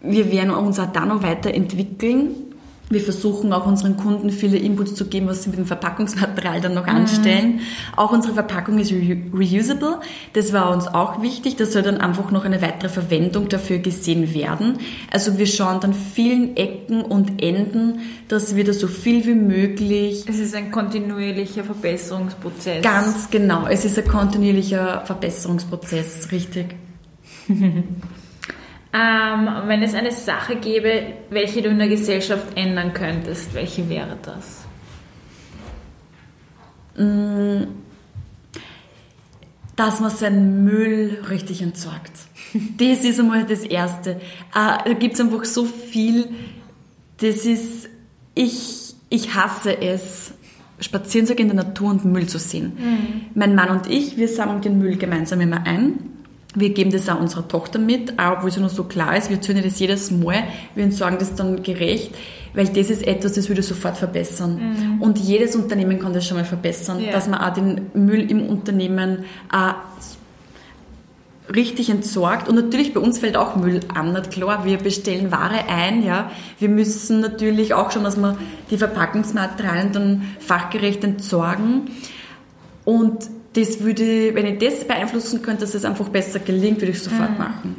wir 0.03 0.31
werden 0.31 0.51
uns 0.51 0.79
auch 0.79 0.91
da 0.91 1.05
noch 1.05 1.21
weiterentwickeln 1.21 2.50
wir 2.91 3.01
versuchen 3.01 3.53
auch 3.53 3.65
unseren 3.65 3.97
Kunden 3.97 4.29
viele 4.29 4.57
Inputs 4.57 4.95
zu 4.95 5.05
geben, 5.05 5.27
was 5.27 5.43
sie 5.43 5.49
mit 5.49 5.59
dem 5.59 5.65
Verpackungsmaterial 5.65 6.61
dann 6.61 6.73
noch 6.73 6.85
mhm. 6.85 6.95
anstellen. 6.95 7.59
Auch 7.95 8.11
unsere 8.11 8.33
Verpackung 8.33 8.79
ist 8.79 8.93
reusable. 9.33 9.99
Das 10.33 10.53
war 10.53 10.71
uns 10.71 10.87
auch 10.87 11.21
wichtig. 11.21 11.55
Das 11.55 11.73
soll 11.73 11.83
dann 11.83 11.99
einfach 11.99 12.31
noch 12.31 12.45
eine 12.45 12.61
weitere 12.61 12.89
Verwendung 12.89 13.49
dafür 13.49 13.79
gesehen 13.79 14.33
werden. 14.33 14.79
Also 15.11 15.37
wir 15.37 15.47
schauen 15.47 15.79
dann 15.79 15.93
vielen 15.93 16.57
Ecken 16.57 17.01
und 17.01 17.41
Enden, 17.41 17.99
dass 18.27 18.55
wir 18.55 18.63
da 18.63 18.73
so 18.73 18.87
viel 18.87 19.25
wie 19.25 19.35
möglich. 19.35 20.25
Es 20.27 20.39
ist 20.39 20.55
ein 20.55 20.71
kontinuierlicher 20.71 21.63
Verbesserungsprozess. 21.63 22.83
Ganz 22.83 23.29
genau. 23.29 23.67
Es 23.67 23.85
ist 23.85 23.97
ein 23.97 24.07
kontinuierlicher 24.07 25.03
Verbesserungsprozess. 25.05 26.31
Richtig. 26.31 26.75
Ähm, 28.93 29.49
wenn 29.67 29.81
es 29.83 29.93
eine 29.93 30.11
Sache 30.11 30.57
gäbe, 30.57 31.13
welche 31.29 31.61
du 31.61 31.69
in 31.69 31.79
der 31.79 31.87
Gesellschaft 31.87 32.47
ändern 32.55 32.93
könntest, 32.93 33.53
welche 33.53 33.87
wäre 33.87 34.17
das? 34.21 34.65
Mm, 36.97 37.67
dass 39.77 40.01
man 40.01 40.11
seinen 40.11 40.65
Müll 40.65 41.23
richtig 41.29 41.61
entsorgt. 41.61 42.11
Das 42.77 43.05
ist 43.05 43.17
einmal 43.17 43.45
das 43.45 43.61
Erste. 43.61 44.11
Äh, 44.11 44.19
da 44.53 44.93
gibt 44.99 45.13
es 45.13 45.21
einfach 45.21 45.45
so 45.45 45.63
viel, 45.63 46.27
das 47.21 47.45
ist, 47.45 47.87
ich, 48.35 48.93
ich 49.09 49.33
hasse 49.33 49.81
es, 49.81 50.33
spazieren 50.81 51.25
zu 51.25 51.33
gehen 51.33 51.49
in 51.49 51.55
der 51.55 51.65
Natur 51.65 51.91
und 51.91 52.03
Müll 52.03 52.27
zu 52.27 52.39
sehen. 52.39 52.73
Mhm. 52.77 53.21
Mein 53.35 53.55
Mann 53.55 53.69
und 53.69 53.87
ich, 53.87 54.17
wir 54.17 54.27
sammeln 54.27 54.61
den 54.61 54.79
Müll 54.79 54.97
gemeinsam 54.97 55.39
immer 55.39 55.65
ein 55.65 56.11
wir 56.53 56.73
geben 56.73 56.91
das 56.91 57.07
auch 57.07 57.19
unserer 57.19 57.47
Tochter 57.47 57.79
mit, 57.79 58.19
auch 58.19 58.37
obwohl 58.37 58.49
es 58.49 58.57
noch 58.57 58.69
so 58.69 58.83
klar 58.83 59.15
ist. 59.15 59.29
Wir 59.29 59.39
zünden 59.39 59.63
das 59.63 59.79
jedes 59.79 60.11
Mal. 60.11 60.43
Wir 60.75 60.83
entsorgen 60.83 61.17
das 61.17 61.35
dann 61.35 61.63
gerecht, 61.63 62.13
weil 62.53 62.67
das 62.67 62.89
ist 62.89 63.07
etwas, 63.07 63.33
das 63.33 63.47
würde 63.47 63.63
sofort 63.63 63.97
verbessern. 63.97 64.59
Mhm. 64.95 65.01
Und 65.01 65.17
jedes 65.17 65.55
Unternehmen 65.55 65.99
kann 65.99 66.13
das 66.13 66.27
schon 66.27 66.37
mal 66.37 66.45
verbessern, 66.45 67.01
ja. 67.01 67.11
dass 67.11 67.27
man 67.27 67.39
auch 67.39 67.53
den 67.53 67.91
Müll 67.93 68.29
im 68.29 68.47
Unternehmen 68.49 69.25
auch 69.49 69.75
richtig 71.53 71.89
entsorgt. 71.89 72.49
Und 72.49 72.55
natürlich 72.55 72.93
bei 72.93 72.99
uns 72.99 73.19
fällt 73.19 73.37
auch 73.37 73.55
Müll 73.55 73.79
an. 73.93 74.11
Nicht 74.11 74.31
klar, 74.31 74.65
wir 74.65 74.77
bestellen 74.77 75.31
Ware 75.31 75.67
ein, 75.69 76.03
ja. 76.03 76.31
Wir 76.59 76.69
müssen 76.69 77.21
natürlich 77.21 77.73
auch 77.73 77.91
schon, 77.91 78.03
dass 78.03 78.17
wir 78.17 78.37
die 78.69 78.77
Verpackungsmaterialien 78.77 79.91
dann 79.93 80.21
fachgerecht 80.39 81.03
entsorgen. 81.03 81.91
Und 82.83 83.29
das 83.53 83.81
würde, 83.81 84.33
wenn 84.33 84.45
ich 84.45 84.59
das 84.59 84.85
beeinflussen 84.85 85.41
könnte, 85.41 85.61
dass 85.61 85.75
es 85.75 85.83
einfach 85.83 86.09
besser 86.09 86.39
gelingt, 86.39 86.81
würde 86.81 86.91
ich 86.91 87.03
sofort 87.03 87.31
mhm. 87.31 87.37
machen. 87.37 87.75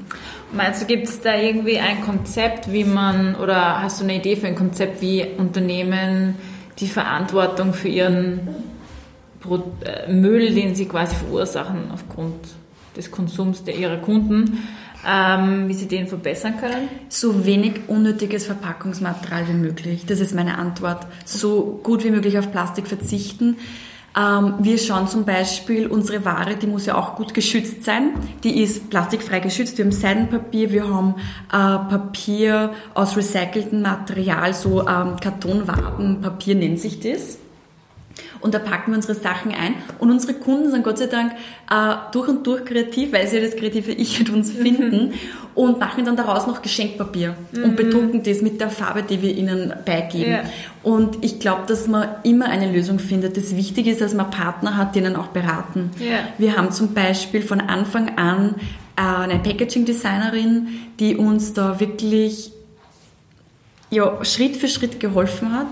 Meinst 0.53 0.83
du, 0.83 0.87
gibt 0.87 1.09
es 1.09 1.21
da 1.21 1.35
irgendwie 1.35 1.79
ein 1.79 2.03
Konzept, 2.03 2.71
wie 2.71 2.85
man, 2.85 3.35
oder 3.37 3.83
hast 3.83 4.01
du 4.01 4.05
eine 4.05 4.17
Idee 4.17 4.37
für 4.37 4.49
ein 4.49 4.55
Konzept, 4.55 5.01
wie 5.01 5.25
Unternehmen 5.39 6.35
die 6.79 6.89
Verantwortung 6.89 7.73
für 7.73 7.89
ihren 7.89 8.49
äh, 9.85 10.13
Müll, 10.13 10.55
den 10.55 10.75
sie 10.75 10.87
quasi 10.87 11.17
verursachen 11.17 11.91
aufgrund 11.93 12.37
des 12.97 13.11
Konsums 13.11 13.65
der 13.65 13.77
ihrer 13.77 13.97
Kunden, 13.97 14.59
ähm, 15.09 15.69
wie 15.69 15.75
sie 15.75 15.89
den 15.89 16.07
verbessern 16.07 16.59
können? 16.61 16.89
So 17.09 17.47
wenig 17.47 17.89
unnötiges 17.89 18.45
Verpackungsmaterial 18.45 19.49
wie 19.49 19.55
möglich. 19.55 20.05
Das 20.07 20.21
ist 20.21 20.35
meine 20.35 20.59
Antwort. 20.59 21.07
So 21.25 21.81
gut 21.83 22.05
wie 22.05 22.11
möglich 22.11 22.39
auf 22.39 22.53
Plastik 22.53 22.87
verzichten. 22.87 23.57
Ähm, 24.17 24.55
wir 24.61 24.79
schauen 24.79 25.09
zum 25.09 25.25
Beispiel, 25.25 25.87
unsere 25.87 26.25
Ware, 26.25 26.57
die 26.57 26.67
muss 26.67 26.87
ja 26.87 26.97
auch 26.97 27.17
gut 27.17 27.35
geschützt 27.35 27.85
sein. 27.85 28.13
Die 28.45 28.63
ist 28.63 28.91
plastikfrei 28.91 29.41
geschützt. 29.41 29.79
Wir 29.79 29.85
haben 29.85 29.93
Seidenpapier, 29.93 30.71
wir 30.71 30.89
haben 30.89 31.15
äh, 31.49 31.91
Papier 31.91 32.73
aus 32.95 33.17
recyceltem 33.17 33.83
Material, 33.83 34.53
so 34.55 34.87
ähm, 34.87 35.17
Kartonwabenpapier 35.21 36.55
nennt 36.55 36.81
sich 36.81 37.01
das 37.01 37.39
und 38.43 38.55
da 38.55 38.59
packen 38.59 38.91
wir 38.91 38.97
unsere 38.97 39.15
Sachen 39.15 39.53
ein. 39.53 39.75
Und 39.99 40.11
unsere 40.11 40.35
Kunden 40.35 40.71
sind 40.71 40.83
Gott 40.83 40.99
sei 40.99 41.07
Dank 41.07 41.33
äh, 41.71 41.95
durch 42.13 42.29
und 42.29 42.47
durch 42.47 42.65
kreativ, 42.65 43.13
weil 43.13 43.27
sie 43.27 43.39
ja 43.39 43.45
das 43.45 43.57
kreative 43.57 43.93
Ich 43.93 44.19
mit 44.19 44.31
uns 44.31 44.51
finden 44.51 45.07
mhm. 45.07 45.13
und 45.55 45.79
machen 45.79 46.05
dann 46.05 46.17
daraus 46.17 46.47
noch 46.47 46.61
Geschenkpapier 46.61 47.37
mhm. 47.53 47.65
und 47.65 47.77
bedrucken 47.77 48.23
das 48.23 48.43
mit 48.43 48.61
der 48.61 48.71
Farbe, 48.71 49.03
die 49.03 49.23
wir 49.23 49.35
ihnen 49.35 49.73
beigeben. 49.85 50.33
Ja. 50.33 50.43
Und 50.83 51.25
ich 51.25 51.39
glaube, 51.39 51.63
dass 51.69 51.87
man 51.87 52.09
immer 52.25 52.47
eine 52.47 52.71
Lösung 52.71 52.99
findet. 52.99 53.37
Das 53.37 53.57
Wichtige 53.57 53.91
ist, 53.91 54.01
dass 54.01 54.15
man 54.15 54.31
Partner 54.31 54.77
hat, 54.77 54.95
die 54.95 54.99
ihnen 54.99 55.17
auch 55.17 55.29
beraten. 55.29 55.91
Ja. 56.01 56.19
Wir 56.39 56.57
haben 56.57 56.73
zum 56.73 56.95
Beispiel 56.95 57.43
von 57.43 57.61
Anfang 57.61 58.19
an 58.19 58.57
äh, 58.97 59.03
eine 59.03 59.39
Packaging-Designerin, 59.39 60.69
die 60.99 61.17
uns 61.17 61.53
da 61.53 61.79
wirklich 61.79 62.53
ja, 63.91 64.25
Schritt 64.25 64.57
für 64.57 64.69
Schritt 64.69 64.99
geholfen 64.99 65.53
hat 65.53 65.69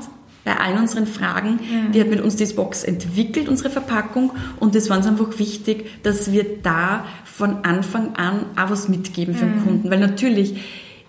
bei 0.51 0.57
allen 0.59 0.79
unseren 0.79 1.07
Fragen. 1.07 1.53
Mhm. 1.53 1.93
Die 1.93 2.01
hat 2.01 2.09
mit 2.09 2.21
uns 2.21 2.35
diese 2.35 2.55
Box 2.55 2.83
entwickelt, 2.83 3.49
unsere 3.49 3.71
Verpackung. 3.71 4.33
Und 4.59 4.75
es 4.75 4.91
war 4.91 4.97
uns 4.97 5.07
einfach 5.07 5.39
wichtig, 5.39 6.03
dass 6.03 6.33
wir 6.33 6.45
da 6.63 7.05
von 7.25 7.65
Anfang 7.65 8.17
an 8.17 8.47
auch 8.57 8.71
was 8.71 8.89
mitgeben 8.89 9.35
für 9.35 9.45
den 9.45 9.61
mhm. 9.61 9.65
Kunden. 9.65 9.91
Weil 9.91 10.01
natürlich, 10.01 10.57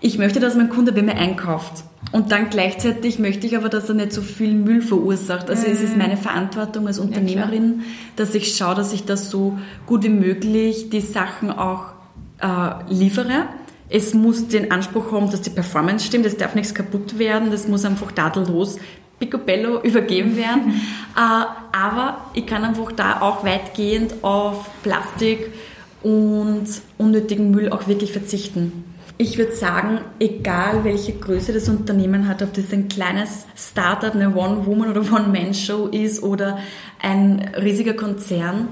ich 0.00 0.16
möchte, 0.16 0.38
dass 0.38 0.54
mein 0.54 0.68
Kunde 0.68 0.92
bei 0.92 1.02
mir 1.02 1.16
einkauft. 1.16 1.84
Und 2.12 2.30
dann 2.30 2.50
gleichzeitig 2.50 3.18
möchte 3.18 3.46
ich 3.46 3.56
aber, 3.56 3.68
dass 3.68 3.88
er 3.88 3.96
nicht 3.96 4.12
so 4.12 4.22
viel 4.22 4.54
Müll 4.54 4.80
verursacht. 4.80 5.50
Also 5.50 5.66
mhm. 5.66 5.72
es 5.72 5.80
ist 5.80 5.92
mhm. 5.94 5.98
meine 5.98 6.16
Verantwortung 6.16 6.86
als 6.86 7.00
Unternehmerin, 7.00 7.80
ja, 7.80 7.84
dass 8.16 8.34
ich 8.36 8.56
schaue, 8.56 8.76
dass 8.76 8.92
ich 8.92 9.04
das 9.04 9.28
so 9.28 9.58
gut 9.86 10.04
wie 10.04 10.08
möglich 10.08 10.88
die 10.90 11.00
Sachen 11.00 11.50
auch 11.50 11.86
äh, 12.40 12.92
liefere. 12.92 13.46
Es 13.88 14.14
muss 14.14 14.48
den 14.48 14.70
Anspruch 14.70 15.12
haben, 15.12 15.30
dass 15.30 15.42
die 15.42 15.50
Performance 15.50 16.06
stimmt, 16.06 16.24
es 16.24 16.36
darf 16.36 16.54
nichts 16.54 16.74
kaputt 16.74 17.18
werden, 17.18 17.50
das 17.50 17.68
muss 17.68 17.84
einfach 17.84 18.12
tadellos 18.12 18.78
Picobello 19.22 19.80
übergeben 19.82 20.36
werden. 20.36 20.80
äh, 21.16 21.44
aber 21.72 22.26
ich 22.34 22.44
kann 22.46 22.64
einfach 22.64 22.90
da 22.92 23.20
auch 23.20 23.44
weitgehend 23.44 24.22
auf 24.22 24.68
Plastik 24.82 25.52
und 26.02 26.66
unnötigen 26.98 27.52
Müll 27.52 27.70
auch 27.70 27.86
wirklich 27.86 28.12
verzichten. 28.12 28.84
Ich 29.18 29.38
würde 29.38 29.52
sagen, 29.52 30.00
egal 30.18 30.82
welche 30.82 31.12
Größe 31.12 31.52
das 31.52 31.68
Unternehmen 31.68 32.26
hat, 32.26 32.42
ob 32.42 32.52
das 32.54 32.72
ein 32.72 32.88
kleines 32.88 33.46
Startup, 33.54 34.12
eine 34.12 34.34
One-Woman- 34.34 34.90
oder 34.90 35.02
One-Man-Show 35.02 35.88
ist 35.88 36.22
oder 36.24 36.58
ein 37.00 37.50
riesiger 37.62 37.94
Konzern, 37.94 38.68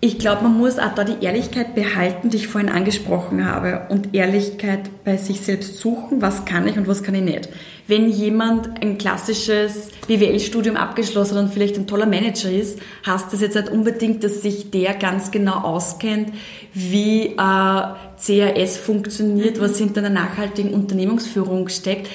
ich 0.00 0.18
glaube, 0.18 0.42
man 0.42 0.58
muss 0.58 0.78
auch 0.78 0.94
da 0.94 1.04
die 1.04 1.24
Ehrlichkeit 1.24 1.74
behalten, 1.74 2.28
die 2.28 2.36
ich 2.36 2.48
vorhin 2.48 2.70
angesprochen 2.70 3.46
habe, 3.46 3.86
und 3.88 4.14
Ehrlichkeit 4.14 4.90
bei 5.04 5.16
sich 5.16 5.40
selbst 5.40 5.78
suchen, 5.78 6.20
was 6.20 6.44
kann 6.44 6.68
ich 6.68 6.76
und 6.76 6.86
was 6.86 7.02
kann 7.02 7.14
ich 7.14 7.22
nicht. 7.22 7.48
Wenn 7.88 8.10
jemand 8.10 8.82
ein 8.82 8.98
klassisches 8.98 9.90
BWL-Studium 10.06 10.76
abgeschlossen 10.76 11.36
hat 11.36 11.44
und 11.44 11.54
vielleicht 11.54 11.78
ein 11.78 11.86
toller 11.86 12.04
Manager 12.04 12.50
ist, 12.50 12.78
heißt 13.06 13.32
das 13.32 13.40
jetzt 13.40 13.56
nicht 13.56 13.70
unbedingt, 13.70 14.22
dass 14.22 14.42
sich 14.42 14.70
der 14.70 14.94
ganz 14.94 15.30
genau 15.30 15.60
auskennt, 15.60 16.32
wie 16.74 17.28
äh, 17.28 17.82
CRS 18.18 18.76
funktioniert, 18.76 19.60
was 19.60 19.78
hinter 19.78 20.00
einer 20.00 20.10
nachhaltigen 20.10 20.74
Unternehmensführung 20.74 21.68
steckt. 21.68 22.08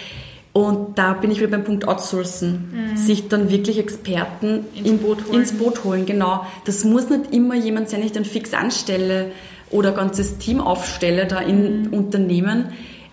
Und 0.53 0.98
da 0.98 1.13
bin 1.13 1.31
ich 1.31 1.39
wieder 1.39 1.50
beim 1.50 1.63
Punkt 1.63 1.88
Outsourcen. 1.88 2.92
Mhm. 2.92 2.98
Sich 2.98 3.29
dann 3.29 3.50
wirklich 3.50 3.77
Experten 3.79 4.66
ins, 4.75 4.87
in, 4.87 4.98
Boot 5.00 5.25
holen. 5.25 5.40
ins 5.40 5.53
Boot 5.53 5.83
holen. 5.83 6.05
Genau. 6.05 6.46
Das 6.66 6.83
muss 6.83 7.09
nicht 7.09 7.33
immer 7.33 7.55
jemand 7.55 7.90
sein, 7.90 8.01
den 8.01 8.07
ich 8.07 8.14
dann 8.14 8.25
fix 8.25 8.53
anstelle 8.53 9.31
oder 9.70 9.90
ein 9.90 9.96
ganzes 9.96 10.37
Team 10.37 10.59
aufstelle 10.59 11.25
da 11.25 11.40
in 11.40 11.83
mhm. 11.83 11.94
Unternehmen. 11.94 12.66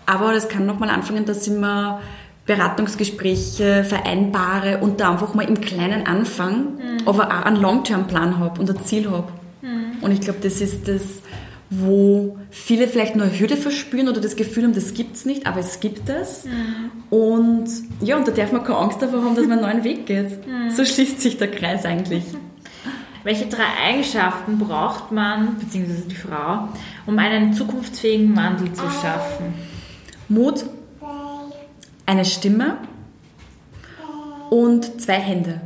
Aber 0.07 0.33
das 0.33 0.49
kann 0.49 0.67
nochmal 0.67 0.91
anfangen, 0.91 1.27
dass 1.27 1.47
ich 1.47 1.53
mir 1.53 2.01
Beratungsgespräche 2.47 3.85
vereinbare 3.85 4.79
und 4.79 5.01
da 5.01 5.13
einfach 5.13 5.35
mal 5.35 5.47
im 5.47 5.61
Kleinen 5.61 6.07
anfange, 6.07 6.57
mhm. 6.57 7.07
aber 7.07 7.27
auch 7.27 7.45
einen 7.45 7.61
Long-Term-Plan 7.61 8.39
habe 8.39 8.59
und 8.61 8.71
ein 8.71 8.85
Ziel 8.85 9.11
habe. 9.11 9.29
Mhm. 9.61 10.03
Und 10.03 10.13
ich 10.13 10.21
glaube, 10.21 10.39
das 10.43 10.61
ist 10.63 10.89
das, 10.89 11.03
wo 11.71 12.39
viele 12.51 12.89
vielleicht 12.89 13.15
nur 13.15 13.27
Hürde 13.27 13.57
verspüren 13.57 14.09
oder 14.09 14.21
das 14.21 14.37
Gefühl 14.37 14.65
haben, 14.65 14.75
das 14.75 14.95
gibt 14.95 15.17
es 15.17 15.27
nicht, 15.27 15.47
aber 15.47 15.61
es 15.61 15.81
gibt 15.81 16.09
es. 16.09 16.45
Mhm. 16.45 16.91
Und 17.11 17.69
ja, 18.01 18.17
und 18.17 18.27
da 18.27 18.33
darf 18.33 18.53
man 18.53 18.65
keine 18.65 18.79
Angst 18.79 19.03
davor 19.03 19.23
haben, 19.23 19.35
dass 19.35 19.47
man 19.47 19.59
einen 19.59 19.83
neuen 19.83 19.85
Weg 19.85 20.07
geht. 20.07 20.47
Mhm. 20.47 20.71
So 20.71 20.85
schließt 20.85 21.21
sich 21.21 21.37
der 21.37 21.51
Kreis 21.51 21.85
eigentlich. 21.85 22.25
Welche 23.25 23.47
drei 23.47 23.67
Eigenschaften 23.85 24.59
braucht 24.59 25.13
man, 25.13 25.59
beziehungsweise 25.59 26.09
die 26.09 26.15
Frau, 26.15 26.69
um 27.07 27.19
einen 27.19 27.53
zukunftsfähigen 27.53 28.35
Wandel 28.35 28.73
zu 28.73 28.85
schaffen? 29.03 29.53
Mut, 30.29 30.65
eine 32.07 32.25
Stimme 32.25 32.79
und 34.49 35.01
zwei 35.01 35.15
Hände. 35.15 35.61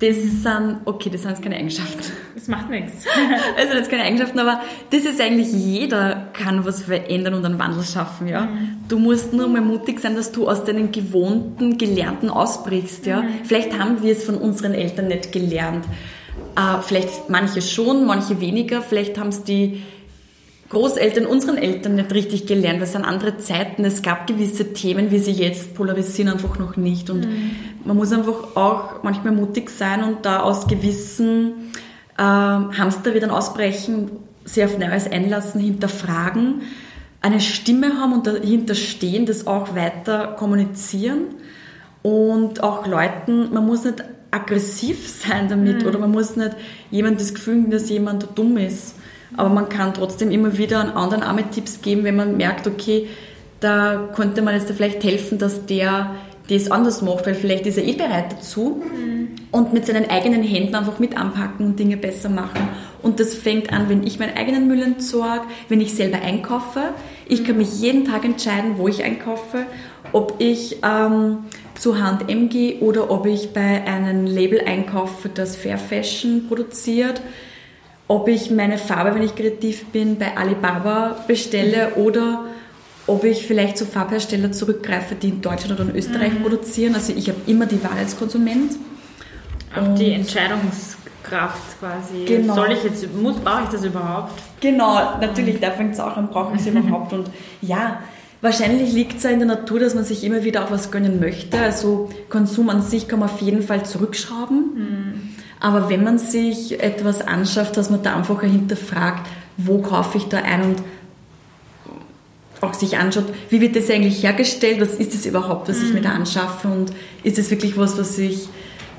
Das 0.00 0.16
sind, 0.16 0.80
okay, 0.84 1.08
das 1.08 1.22
sind 1.22 1.30
jetzt 1.30 1.42
keine 1.42 1.56
Eigenschaften. 1.56 2.02
Das 2.34 2.48
macht 2.48 2.68
nichts. 2.68 3.04
Also 3.56 3.72
das 3.74 3.86
sind 3.86 3.90
keine 3.90 4.02
Eigenschaften, 4.02 4.38
aber 4.40 4.60
das 4.90 5.04
ist 5.04 5.20
eigentlich, 5.20 5.52
jeder 5.52 6.28
kann 6.32 6.64
was 6.64 6.82
verändern 6.82 7.34
und 7.34 7.44
einen 7.44 7.58
Wandel 7.58 7.84
schaffen, 7.84 8.26
ja. 8.26 8.42
Mhm. 8.42 8.78
Du 8.88 8.98
musst 8.98 9.32
nur 9.32 9.46
mal 9.46 9.60
mutig 9.60 10.00
sein, 10.00 10.16
dass 10.16 10.32
du 10.32 10.48
aus 10.48 10.64
deinen 10.64 10.90
gewohnten, 10.90 11.78
gelernten 11.78 12.28
ausbrichst, 12.28 13.06
ja. 13.06 13.22
Mhm. 13.22 13.28
Vielleicht 13.44 13.78
haben 13.78 14.02
wir 14.02 14.12
es 14.12 14.24
von 14.24 14.36
unseren 14.36 14.74
Eltern 14.74 15.08
nicht 15.08 15.30
gelernt. 15.30 15.84
Äh, 16.56 16.82
vielleicht 16.82 17.30
manche 17.30 17.62
schon, 17.62 18.04
manche 18.04 18.40
weniger. 18.40 18.82
Vielleicht 18.82 19.18
haben 19.18 19.28
es 19.28 19.44
die 19.44 19.82
Großeltern, 20.74 21.24
unseren 21.24 21.56
Eltern 21.56 21.94
nicht 21.94 22.12
richtig 22.12 22.46
gelernt, 22.46 22.76
weil 22.76 22.84
es 22.84 22.92
sind 22.92 23.04
andere 23.04 23.38
Zeiten. 23.38 23.84
Es 23.84 24.02
gab 24.02 24.26
gewisse 24.26 24.72
Themen, 24.72 25.10
wie 25.10 25.18
sie 25.18 25.32
jetzt 25.32 25.74
polarisieren, 25.74 26.32
einfach 26.32 26.58
noch 26.58 26.76
nicht. 26.76 27.08
Und 27.08 27.26
mhm. 27.26 27.52
man 27.84 27.96
muss 27.96 28.12
einfach 28.12 28.56
auch 28.56 29.02
manchmal 29.02 29.32
mutig 29.32 29.70
sein 29.70 30.04
und 30.04 30.26
da 30.26 30.40
aus 30.40 30.66
gewissen 30.66 31.72
äh, 32.18 32.22
Hamster 32.22 33.14
wieder 33.14 33.32
ausbrechen, 33.32 34.10
sehr 34.44 34.66
auf 34.66 34.78
Neues 34.78 35.10
einlassen, 35.10 35.60
hinterfragen, 35.60 36.62
eine 37.22 37.40
Stimme 37.40 37.98
haben 37.98 38.12
und 38.12 38.26
dahinter 38.26 38.74
stehen, 38.74 39.24
das 39.24 39.46
auch 39.46 39.74
weiter 39.74 40.34
kommunizieren 40.38 41.22
und 42.02 42.62
auch 42.62 42.86
Leuten, 42.86 43.54
man 43.54 43.64
muss 43.64 43.84
nicht 43.84 44.04
aggressiv 44.30 45.08
sein 45.26 45.48
damit 45.48 45.82
mhm. 45.82 45.88
oder 45.88 45.98
man 45.98 46.10
muss 46.10 46.36
nicht 46.36 46.54
jemand 46.90 47.20
das 47.20 47.32
Gefühl 47.32 47.70
dass 47.70 47.88
jemand 47.88 48.28
dumm 48.34 48.58
ist 48.58 48.96
aber 49.36 49.48
man 49.48 49.68
kann 49.68 49.94
trotzdem 49.94 50.30
immer 50.30 50.56
wieder 50.58 50.80
an 50.80 50.90
anderen 50.90 51.22
Arme 51.22 51.50
Tipps 51.50 51.82
geben, 51.82 52.04
wenn 52.04 52.16
man 52.16 52.36
merkt, 52.36 52.66
okay, 52.66 53.08
da 53.60 54.08
könnte 54.14 54.42
man 54.42 54.54
jetzt 54.54 54.70
vielleicht 54.70 55.02
helfen, 55.04 55.38
dass 55.38 55.66
der 55.66 56.14
das 56.48 56.70
anders 56.70 57.00
macht, 57.00 57.26
weil 57.26 57.34
vielleicht 57.34 57.66
ist 57.66 57.78
er 57.78 57.84
eh 57.84 57.94
bereit 57.94 58.32
dazu 58.32 58.82
mhm. 58.82 59.28
und 59.50 59.72
mit 59.72 59.86
seinen 59.86 60.10
eigenen 60.10 60.42
Händen 60.42 60.74
einfach 60.74 60.98
mit 60.98 61.16
anpacken 61.16 61.66
und 61.66 61.78
Dinge 61.78 61.96
besser 61.96 62.28
machen. 62.28 62.68
Und 63.02 63.18
das 63.18 63.34
fängt 63.34 63.72
an, 63.72 63.88
wenn 63.88 64.06
ich 64.06 64.18
meinen 64.18 64.36
eigenen 64.36 64.68
Müll 64.68 64.82
entsorge, 64.82 65.42
wenn 65.70 65.80
ich 65.80 65.94
selber 65.94 66.18
einkaufe. 66.20 66.80
Ich 67.26 67.44
kann 67.44 67.56
mich 67.56 67.80
jeden 67.80 68.04
Tag 68.04 68.26
entscheiden, 68.26 68.74
wo 68.76 68.88
ich 68.88 69.02
einkaufe, 69.02 69.64
ob 70.12 70.34
ich 70.38 70.80
ähm, 70.82 71.44
zu 71.74 71.98
H&M 71.98 72.50
gehe 72.50 72.80
oder 72.80 73.10
ob 73.10 73.24
ich 73.24 73.54
bei 73.54 73.84
einem 73.84 74.26
Label 74.26 74.60
einkaufe, 74.66 75.30
das 75.30 75.56
Fair 75.56 75.78
Fashion 75.78 76.46
produziert 76.46 77.22
ob 78.06 78.28
ich 78.28 78.50
meine 78.50 78.78
Farbe, 78.78 79.14
wenn 79.14 79.22
ich 79.22 79.34
kreativ 79.34 79.86
bin, 79.86 80.18
bei 80.18 80.36
Alibaba 80.36 81.24
bestelle 81.26 81.94
oder 81.96 82.44
ob 83.06 83.24
ich 83.24 83.46
vielleicht 83.46 83.76
zu 83.76 83.86
Farbhersteller 83.86 84.52
zurückgreife, 84.52 85.14
die 85.14 85.28
in 85.28 85.40
Deutschland 85.40 85.78
oder 85.78 85.90
in 85.90 85.96
Österreich 85.96 86.32
mhm. 86.32 86.42
produzieren. 86.42 86.94
Also 86.94 87.12
ich 87.14 87.28
habe 87.28 87.38
immer 87.46 87.66
die 87.66 87.82
Wahl 87.82 87.98
als 87.98 88.18
Konsument. 88.18 88.72
Auch 89.76 89.94
die 89.94 90.12
Entscheidungskraft 90.12 91.80
quasi. 91.80 92.24
Genau. 92.26 92.54
Soll 92.54 92.72
ich 92.72 92.84
jetzt, 92.84 93.12
muss, 93.14 93.36
brauche 93.36 93.64
ich 93.64 93.68
das 93.70 93.84
überhaupt? 93.84 94.32
Genau, 94.60 95.18
natürlich, 95.20 95.60
da 95.60 95.70
fängt 95.70 95.94
es 95.94 96.00
auch 96.00 96.16
an, 96.16 96.28
brauche 96.28 96.54
ich 96.54 96.60
es 96.60 96.66
überhaupt. 96.66 97.12
Und 97.12 97.28
ja, 97.60 98.00
wahrscheinlich 98.40 98.92
liegt 98.92 99.18
es 99.18 99.24
ja 99.24 99.30
in 99.30 99.38
der 99.38 99.48
Natur, 99.48 99.80
dass 99.80 99.94
man 99.94 100.04
sich 100.04 100.24
immer 100.24 100.44
wieder 100.44 100.64
auch 100.64 100.70
was 100.70 100.90
gönnen 100.90 101.20
möchte. 101.20 101.58
Also 101.58 102.08
Konsum 102.28 102.70
an 102.70 102.82
sich 102.82 103.08
kann 103.08 103.18
man 103.18 103.28
auf 103.28 103.40
jeden 103.40 103.62
Fall 103.62 103.84
zurückschrauben. 103.84 104.58
Mhm. 104.74 105.03
Aber 105.60 105.88
wenn 105.88 106.04
man 106.04 106.18
sich 106.18 106.80
etwas 106.80 107.20
anschafft, 107.20 107.76
dass 107.76 107.90
man 107.90 108.02
da 108.02 108.16
einfach 108.16 108.42
hinterfragt, 108.42 109.26
wo 109.56 109.80
kaufe 109.80 110.18
ich 110.18 110.24
da 110.24 110.38
ein 110.38 110.62
und 110.62 110.82
auch 112.60 112.74
sich 112.74 112.96
anschaut, 112.96 113.26
wie 113.50 113.60
wird 113.60 113.76
das 113.76 113.90
eigentlich 113.90 114.22
hergestellt, 114.22 114.80
was 114.80 114.94
ist 114.94 115.14
das 115.14 115.26
überhaupt, 115.26 115.68
was 115.68 115.78
mhm. 115.78 115.86
ich 115.86 115.94
mir 115.94 116.00
da 116.00 116.10
mhm. 116.10 116.20
anschaffe 116.20 116.68
und 116.68 116.92
ist 117.22 117.38
das 117.38 117.50
wirklich 117.50 117.76
was, 117.76 117.98
was 117.98 118.18
ich, 118.18 118.48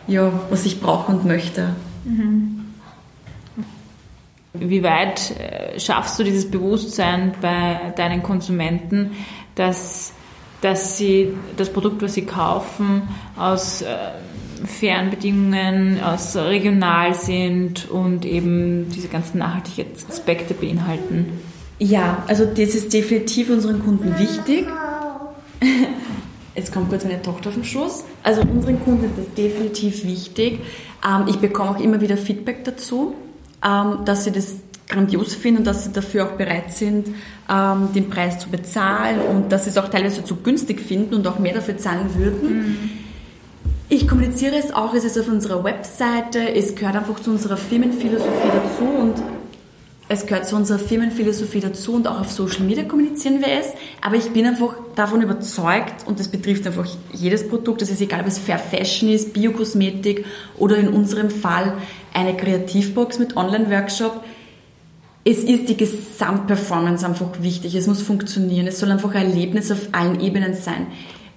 ja, 0.08 0.32
was 0.50 0.66
ich 0.66 0.82
brauche 0.82 1.12
und 1.12 1.26
möchte. 1.26 1.76
Mhm. 2.04 2.66
Wie 4.54 4.84
weit 4.84 5.32
äh, 5.40 5.80
schaffst 5.80 6.18
du 6.18 6.24
dieses 6.24 6.50
Bewusstsein 6.50 7.34
bei 7.42 7.94
deinen 7.98 8.24
Konsumenten, 8.24 9.12
dass, 9.56 10.14
dass 10.62 10.98
sie 10.98 11.34
das 11.58 11.72
Produkt, 11.72 12.02
was 12.02 12.14
sie 12.14 12.26
kaufen, 12.26 13.10
aus 13.36 13.82
äh, 13.82 13.88
fairen 14.66 15.10
Bedingungen, 15.10 16.02
aus 16.02 16.36
regional 16.36 17.14
sind 17.14 17.90
und 17.90 18.26
eben 18.26 18.90
diese 18.90 19.08
ganzen 19.08 19.40
nachhaltigen 19.40 19.88
Aspekte 20.10 20.54
beinhalten? 20.54 21.40
Ja, 21.80 22.24
also 22.28 22.46
das 22.46 22.74
ist 22.76 22.94
definitiv 22.94 23.50
unseren 23.50 23.84
Kunden 23.84 24.18
wichtig. 24.18 24.66
Jetzt 26.56 26.74
kommt 26.74 26.90
kurz 26.90 27.04
meine 27.04 27.22
Tochter 27.22 27.50
auf 27.50 27.56
den 27.56 27.66
Schoß. 27.66 28.06
Also 28.24 28.42
unseren 28.42 28.82
Kunden 28.82 29.06
ist 29.06 29.18
das 29.18 29.34
definitiv 29.36 30.06
wichtig. 30.06 30.62
Ähm, 31.06 31.26
ich 31.28 31.38
bekomme 31.38 31.72
auch 31.72 31.80
immer 31.80 32.00
wieder 32.00 32.16
Feedback 32.16 32.64
dazu, 32.64 33.14
ähm, 33.64 34.06
dass 34.06 34.24
sie 34.24 34.32
das 34.32 34.56
grandios 34.88 35.34
finden, 35.34 35.64
dass 35.64 35.86
sie 35.86 35.92
dafür 35.92 36.26
auch 36.26 36.32
bereit 36.34 36.72
sind, 36.72 37.08
ähm, 37.50 37.90
den 37.94 38.10
Preis 38.10 38.40
zu 38.40 38.50
bezahlen 38.50 39.20
und 39.20 39.52
dass 39.52 39.66
sie 39.66 39.72
es 39.72 39.78
auch 39.78 39.90
teilweise 39.90 40.24
zu 40.24 40.38
günstig 40.38 40.80
finden 40.80 41.16
und 41.16 41.28
auch 41.28 41.40
mehr 41.40 41.54
dafür 41.54 41.78
zahlen 41.78 42.14
würden. 42.16 42.58
Mhm. 42.58 42.90
Ich 43.88 44.08
kommuniziere 44.08 44.56
es 44.56 44.74
auch, 44.74 44.96
es 44.96 45.04
ist 45.04 45.18
auf 45.20 45.28
unserer 45.28 45.64
Webseite, 45.64 46.56
es 46.56 46.74
gehört 46.74 46.96
einfach 46.96 47.20
zu 47.20 47.30
unserer 47.30 47.56
Firmenphilosophie 47.56 48.50
dazu 48.52 48.84
und 48.84 49.14
es 50.10 50.26
gehört 50.26 50.48
zu 50.48 50.56
unserer 50.56 50.80
Firmenphilosophie 50.80 51.60
dazu 51.60 51.94
und 51.94 52.08
auch 52.08 52.22
auf 52.22 52.32
Social 52.32 52.64
Media 52.64 52.84
kommunizieren 52.84 53.42
wir 53.42 53.48
es. 53.60 53.74
Aber 54.02 54.16
ich 54.16 54.32
bin 54.32 54.48
einfach 54.48 54.76
davon 54.96 55.22
überzeugt 55.22 56.08
und 56.08 56.20
das 56.20 56.30
betrifft 56.30 56.66
einfach 56.66 56.88
jedes 57.14 57.48
Produkt. 57.48 57.82
Das 57.82 57.92
ist 57.92 58.02
egal, 58.02 58.22
ob 58.22 58.28
es 58.28 58.40
Fair 58.40 58.58
Fashion 58.58 59.10
ist, 59.10 59.34
Biokosmetik 59.34 60.26
oder 60.58 60.78
in 60.78 60.90
unserem 60.90 61.30
Fall 61.30 61.74
eine 62.14 62.36
Kreativbox 62.36 63.20
mit 63.20 63.38
Online-Workshop. 63.38 64.24
Es 65.24 65.44
ist 65.44 65.70
die 65.70 65.78
Gesamtperformance 65.78 67.06
einfach 67.06 67.42
wichtig. 67.42 67.74
Es 67.74 67.88
muss 67.88 68.02
funktionieren. 68.02 68.68
Es 68.68 68.80
soll 68.80 68.92
einfach 68.92 69.14
ein 69.14 69.30
Erlebnis 69.30 69.72
auf 69.72 69.90
allen 69.92 70.22
Ebenen 70.22 70.54
sein. 70.54 70.88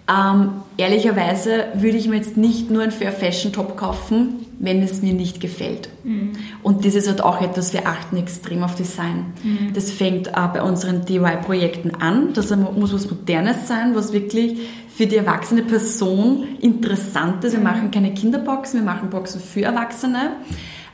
Ähm, 0.09 0.53
ehrlicherweise 0.79 1.66
würde 1.75 1.99
ich 1.99 2.09
mir 2.09 2.16
jetzt 2.16 2.37
nicht 2.37 2.71
nur 2.71 2.83
ein 2.83 2.90
Fair 2.90 3.12
Fashion 3.12 3.53
Top 3.53 3.77
kaufen, 3.77 4.47
wenn 4.59 4.83
es 4.83 5.03
mir 5.03 5.12
nicht 5.12 5.40
gefällt. 5.40 5.90
Mhm. 6.03 6.33
Und 6.62 6.85
das 6.85 6.94
ist 6.94 7.09
halt 7.09 7.23
auch 7.23 7.42
etwas, 7.42 7.73
wir 7.73 7.87
achten 7.87 8.16
extrem 8.16 8.62
auf 8.62 8.75
Design. 8.75 9.27
Mhm. 9.42 9.73
Das 9.75 9.90
fängt 9.90 10.29
äh, 10.29 10.33
bei 10.53 10.62
unseren 10.62 11.05
DIY-Projekten 11.05 11.94
an. 11.97 12.33
Das 12.33 12.55
muss 12.57 12.94
was 12.94 13.11
Modernes 13.11 13.68
sein, 13.68 13.94
was 13.94 14.12
wirklich 14.12 14.59
für 14.88 15.07
die 15.07 15.16
erwachsene 15.16 15.62
Person 15.62 16.44
interessant 16.61 17.44
ist. 17.44 17.53
Wir 17.53 17.59
mhm. 17.59 17.64
machen 17.64 17.90
keine 17.90 18.14
Kinderboxen, 18.14 18.81
wir 18.81 18.85
machen 18.85 19.11
Boxen 19.11 19.40
für 19.40 19.62
Erwachsene. 19.62 20.33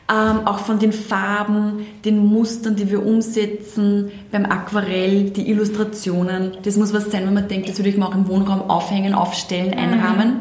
Ähm, 0.06 0.46
auch 0.46 0.58
von 0.58 0.78
den 0.78 0.92
Farben, 0.92 1.86
den 2.04 2.18
Mustern, 2.18 2.76
die 2.76 2.90
wir 2.90 3.06
umsetzen, 3.06 4.10
beim 4.30 4.44
Aquarell, 4.44 5.30
die 5.30 5.48
Illustrationen. 5.48 6.58
Das 6.62 6.76
muss 6.76 6.92
was 6.92 7.10
sein, 7.10 7.26
wenn 7.26 7.32
man 7.32 7.48
denkt, 7.48 7.70
das 7.70 7.78
würde 7.78 7.88
ich 7.88 7.96
mal 7.96 8.08
auch 8.08 8.14
im 8.14 8.28
Wohnraum 8.28 8.68
aufhängen, 8.68 9.14
aufstellen, 9.14 9.70
mhm. 9.70 9.78
einrahmen. 9.78 10.40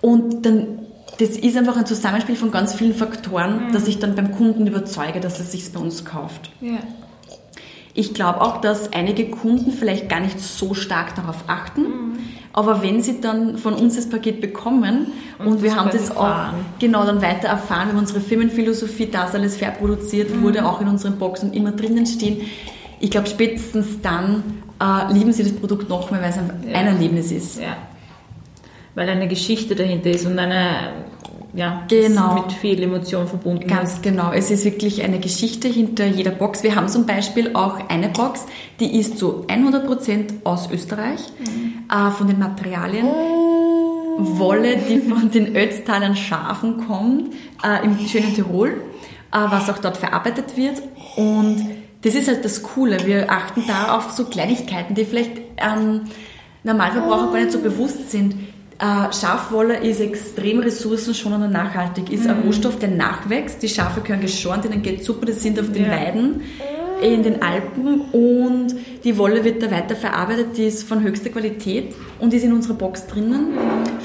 Und 0.00 0.46
dann, 0.46 0.78
das 1.18 1.30
ist 1.30 1.54
einfach 1.54 1.76
ein 1.76 1.84
Zusammenspiel 1.84 2.34
von 2.34 2.50
ganz 2.50 2.72
vielen 2.72 2.94
Faktoren, 2.94 3.68
mhm. 3.68 3.72
dass 3.72 3.86
ich 3.88 3.98
dann 3.98 4.14
beim 4.14 4.32
Kunden 4.32 4.66
überzeuge, 4.66 5.20
dass 5.20 5.38
er 5.38 5.44
sich 5.44 5.70
bei 5.70 5.80
uns 5.80 6.06
kauft. 6.06 6.50
Ja. 6.62 6.78
Ich 7.94 8.14
glaube 8.14 8.40
auch, 8.40 8.60
dass 8.60 8.92
einige 8.92 9.30
Kunden 9.30 9.72
vielleicht 9.72 10.08
gar 10.08 10.20
nicht 10.20 10.40
so 10.40 10.74
stark 10.74 11.14
darauf 11.16 11.44
achten. 11.48 11.82
Mhm. 11.82 12.18
Aber 12.52 12.82
wenn 12.82 13.00
sie 13.00 13.20
dann 13.20 13.58
von 13.58 13.74
uns 13.74 13.96
das 13.96 14.08
Paket 14.08 14.40
bekommen 14.40 15.12
und, 15.38 15.46
und 15.46 15.62
wir 15.62 15.76
haben 15.76 15.90
das 15.90 16.08
erfahren. 16.10 16.54
auch 16.54 16.80
genau 16.80 17.04
dann 17.04 17.22
weiter 17.22 17.48
erfahren, 17.48 17.88
wir 17.88 17.92
haben 17.92 18.00
unsere 18.00 18.20
Firmenphilosophie, 18.20 19.06
das 19.06 19.34
alles 19.34 19.56
fair 19.56 19.70
produziert 19.70 20.34
mhm. 20.34 20.42
wurde, 20.42 20.66
auch 20.66 20.80
in 20.80 20.88
unseren 20.88 21.16
Boxen 21.16 21.52
immer 21.52 21.72
drinnen 21.72 22.06
stehen. 22.06 22.40
Ich 22.98 23.10
glaube, 23.10 23.28
spätestens 23.28 24.00
dann 24.02 24.42
äh, 24.80 25.12
lieben 25.12 25.32
sie 25.32 25.44
das 25.44 25.52
Produkt 25.52 25.88
noch 25.88 26.10
mehr, 26.10 26.20
weil 26.20 26.30
es 26.30 26.38
ein, 26.38 26.50
ja. 26.66 26.74
ein 26.74 26.86
Erlebnis 26.88 27.30
ist. 27.30 27.60
Ja. 27.60 27.76
Weil 28.94 29.08
eine 29.08 29.28
Geschichte 29.28 29.76
dahinter 29.76 30.10
ist 30.10 30.26
und 30.26 30.38
eine 30.38 30.92
ja, 31.52 31.84
genau. 31.88 32.34
mit 32.34 32.52
viel 32.52 32.82
Emotion 32.82 33.26
verbunden 33.26 33.66
Ganz 33.66 33.94
ist. 33.94 34.02
genau. 34.02 34.32
Es 34.32 34.50
ist 34.50 34.64
wirklich 34.64 35.02
eine 35.02 35.18
Geschichte 35.18 35.68
hinter 35.68 36.06
jeder 36.06 36.30
Box. 36.30 36.62
Wir 36.62 36.76
haben 36.76 36.88
zum 36.88 37.06
Beispiel 37.06 37.54
auch 37.54 37.88
eine 37.88 38.08
Box, 38.08 38.46
die 38.78 38.98
ist 38.98 39.18
zu 39.18 39.46
100% 39.46 40.44
aus 40.44 40.70
Österreich, 40.70 41.20
mhm. 41.38 41.84
äh, 41.90 42.10
von 42.10 42.28
den 42.28 42.38
Materialien. 42.38 43.06
Wolle, 44.22 44.76
die 44.76 44.98
von 45.00 45.30
den 45.30 45.56
Ötztalern 45.56 46.14
Schafen 46.14 46.86
kommt, 46.86 47.32
äh, 47.64 47.84
im 47.84 47.98
schönen 48.06 48.34
Tirol, 48.34 48.68
äh, 48.68 48.72
was 49.32 49.70
auch 49.70 49.78
dort 49.78 49.96
verarbeitet 49.96 50.56
wird. 50.56 50.82
Und 51.16 51.66
das 52.02 52.14
ist 52.14 52.28
halt 52.28 52.44
das 52.44 52.62
Coole. 52.62 53.06
Wir 53.06 53.30
achten 53.30 53.64
da 53.66 53.96
auf 53.96 54.10
so 54.10 54.24
Kleinigkeiten, 54.24 54.94
die 54.94 55.04
vielleicht 55.04 55.32
ähm, 55.56 56.02
Normalverbraucher 56.64 57.32
gar 57.32 57.40
nicht 57.40 57.52
so 57.52 57.60
bewusst 57.60 58.10
sind. 58.10 58.34
Äh, 58.80 59.12
Schafwolle 59.12 59.76
ist 59.78 60.00
extrem 60.00 60.60
ressourcenschonend 60.60 61.44
und 61.44 61.52
nachhaltig. 61.52 62.10
Ist 62.10 62.24
mhm. 62.24 62.30
ein 62.30 62.40
Rohstoff, 62.40 62.78
der 62.78 62.88
nachwächst. 62.88 63.62
Die 63.62 63.68
Schafe 63.68 64.00
können 64.00 64.22
geschoren, 64.22 64.62
denen 64.62 64.82
geht 64.82 65.04
super, 65.04 65.26
die 65.26 65.32
sind 65.32 65.60
auf 65.60 65.70
den 65.70 65.84
ja. 65.84 65.90
Weiden 65.90 66.42
in 67.02 67.22
den 67.22 67.42
Alpen 67.42 68.02
und 68.12 68.74
die 69.04 69.16
Wolle 69.16 69.42
wird 69.42 69.62
da 69.62 69.70
weiter 69.70 69.96
verarbeitet, 69.96 70.56
die 70.56 70.64
ist 70.64 70.86
von 70.86 71.02
höchster 71.02 71.30
Qualität 71.30 71.94
und 72.18 72.34
ist 72.34 72.44
in 72.44 72.52
unserer 72.52 72.74
Box 72.74 73.06
drinnen 73.06 73.54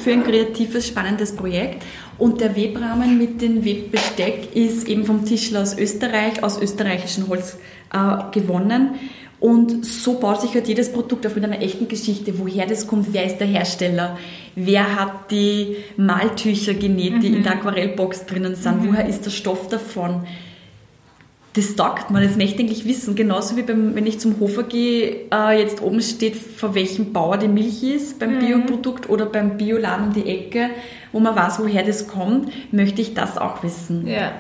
für 0.02 0.14
ein 0.14 0.24
kreatives, 0.24 0.88
spannendes 0.88 1.36
Projekt. 1.36 1.84
Und 2.18 2.40
der 2.40 2.56
Webrahmen 2.56 3.18
mit 3.18 3.42
dem 3.42 3.66
Webbesteck 3.66 4.56
ist 4.56 4.88
eben 4.88 5.04
vom 5.04 5.26
Tischler 5.26 5.62
aus 5.62 5.78
Österreich, 5.78 6.42
aus 6.42 6.62
österreichischem 6.62 7.28
Holz 7.28 7.58
äh, 7.94 8.32
gewonnen 8.32 8.92
und 9.40 9.86
so 9.86 10.20
baut 10.20 10.42
sich 10.42 10.54
halt 10.54 10.68
jedes 10.68 10.92
Produkt 10.92 11.26
auf 11.28 11.36
mit 11.36 11.44
einer 11.44 11.62
echten 11.62 11.88
Geschichte, 11.88 12.40
woher 12.40 12.66
das 12.66 12.88
kommt, 12.88 13.14
wer 13.14 13.26
ist 13.26 13.38
der 13.38 13.48
Hersteller, 13.48 14.18
wer 14.56 14.96
hat 14.96 15.32
die 15.32 15.78
Maltücher 15.98 16.74
genäht, 16.74 17.22
die 17.22 17.30
mhm. 17.30 17.36
in 17.38 17.44
der 17.44 17.54
Aquarellbox 17.54 18.26
drinnen 18.26 18.56
sind, 18.56 18.82
mhm. 18.82 18.90
woher 18.90 19.08
ist 19.08 19.26
der 19.26 19.32
Stoff 19.32 19.68
davon. 19.68 20.24
Das 21.54 21.76
taugt 21.76 22.12
man, 22.12 22.22
das 22.22 22.36
möchte 22.36 22.62
ich 22.62 22.68
eigentlich 22.68 22.86
wissen. 22.86 23.16
Genauso 23.16 23.56
wie 23.56 23.62
beim, 23.62 23.96
wenn 23.96 24.06
ich 24.06 24.20
zum 24.20 24.42
Hofer 24.42 24.64
gehe, 24.64 25.28
äh, 25.34 25.58
jetzt 25.58 25.82
oben 25.82 26.02
steht, 26.02 26.36
von 26.36 26.76
welchem 26.76 27.14
Bauer 27.14 27.38
die 27.38 27.48
Milch 27.48 27.82
ist, 27.82 28.20
beim 28.20 28.36
mhm. 28.36 28.40
Bioprodukt 28.40 29.10
oder 29.10 29.26
beim 29.26 29.58
Bioladen 29.58 30.08
um 30.08 30.14
die 30.14 30.28
Ecke, 30.28 30.70
wo 31.14 31.20
man 31.20 31.36
weiß, 31.36 31.60
woher 31.60 31.84
das 31.84 32.08
kommt, 32.08 32.52
möchte 32.74 33.02
ich 33.02 33.14
das 33.14 33.38
auch 33.38 33.64
wissen. 33.64 34.06
Ja. 34.06 34.34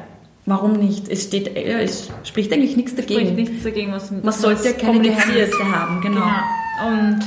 Warum 0.47 0.73
nicht? 0.73 1.09
Es 1.09 1.23
steht, 1.23 1.55
ja, 1.55 1.79
es 1.79 2.09
spricht 2.23 2.53
eigentlich 2.53 2.77
nichts 2.77 2.93
dagegen. 2.93 3.21
Spricht 3.21 3.35
nichts 3.35 3.63
dagegen, 3.63 3.91
was 3.91 4.11
man 4.11 4.31
sollte 4.31 4.65
ja 4.65 4.73
keine 4.73 4.99
Geheimnisse 4.99 5.71
haben, 5.71 6.01
genau. 6.01 6.21
genau. 6.21 6.87
Und 6.87 7.19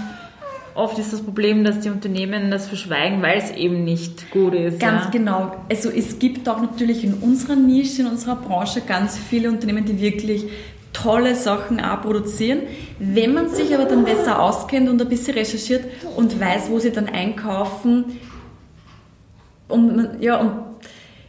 oft 0.74 0.98
ist 0.98 1.12
das 1.12 1.20
Problem, 1.20 1.64
dass 1.64 1.81
die 1.81 1.90
Unternehmen 1.90 2.52
das 2.52 2.68
verschweigen, 2.68 3.20
weil 3.20 3.38
es 3.38 3.50
eben 3.50 3.83
nicht 3.83 4.31
gut 4.31 4.54
ist. 4.54 4.78
Ganz 4.78 5.07
ja. 5.07 5.11
genau. 5.11 5.57
Also 5.68 5.90
es 5.90 6.20
gibt 6.20 6.48
auch 6.48 6.61
natürlich 6.61 7.02
in 7.02 7.14
unserer 7.14 7.57
Nische, 7.57 8.02
in 8.02 8.09
unserer 8.09 8.37
Branche 8.37 8.83
ganz 8.83 9.18
viele 9.18 9.48
Unternehmen, 9.48 9.85
die 9.85 10.00
wirklich 10.00 10.44
tolle 10.92 11.35
Sachen 11.35 11.81
auch 11.81 12.00
produzieren. 12.02 12.61
Wenn 13.00 13.35
man 13.35 13.48
sich 13.48 13.74
aber 13.74 13.87
dann 13.87 14.04
besser 14.04 14.40
auskennt 14.40 14.88
und 14.88 15.02
ein 15.02 15.09
bisschen 15.09 15.35
recherchiert 15.35 15.85
und 16.16 16.38
weiß, 16.38 16.70
wo 16.70 16.78
sie 16.78 16.92
dann 16.92 17.09
einkaufen, 17.09 18.04
und, 19.68 20.22
ja, 20.22 20.38
und 20.38 20.52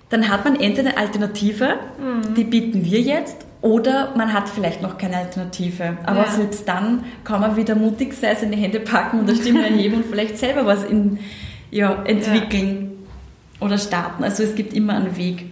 dann 0.09 0.27
hat 0.29 0.43
man 0.43 0.59
entweder 0.59 0.89
eine 0.89 0.97
Alternative, 0.97 1.75
mhm. 1.99 2.33
die 2.33 2.43
bieten 2.43 2.83
wir 2.83 2.99
jetzt, 2.99 3.45
oder 3.61 4.13
man 4.15 4.33
hat 4.33 4.47
vielleicht 4.47 4.81
noch 4.81 4.97
keine 4.97 5.17
Alternative. 5.17 5.97
Aber 6.05 6.25
ja. 6.25 6.31
selbst 6.31 6.67
dann 6.67 7.03
kann 7.23 7.41
man 7.41 7.57
wieder 7.57 7.75
mutig 7.75 8.13
sein, 8.13 8.35
seine 8.39 8.55
Hände 8.55 8.79
packen 8.79 9.19
und 9.19 9.29
eine 9.29 9.37
Stimme 9.37 9.63
erheben 9.69 9.97
und 9.97 10.05
vielleicht 10.05 10.37
selber 10.37 10.65
was 10.65 10.83
in, 10.85 11.19
ja, 11.69 12.03
entwickeln 12.03 12.91
ja. 13.59 13.67
oder 13.67 13.77
starten. 13.77 14.23
Also 14.23 14.43
es 14.43 14.55
gibt 14.55 14.73
immer 14.73 14.95
einen 14.95 15.17
Weg. 15.17 15.51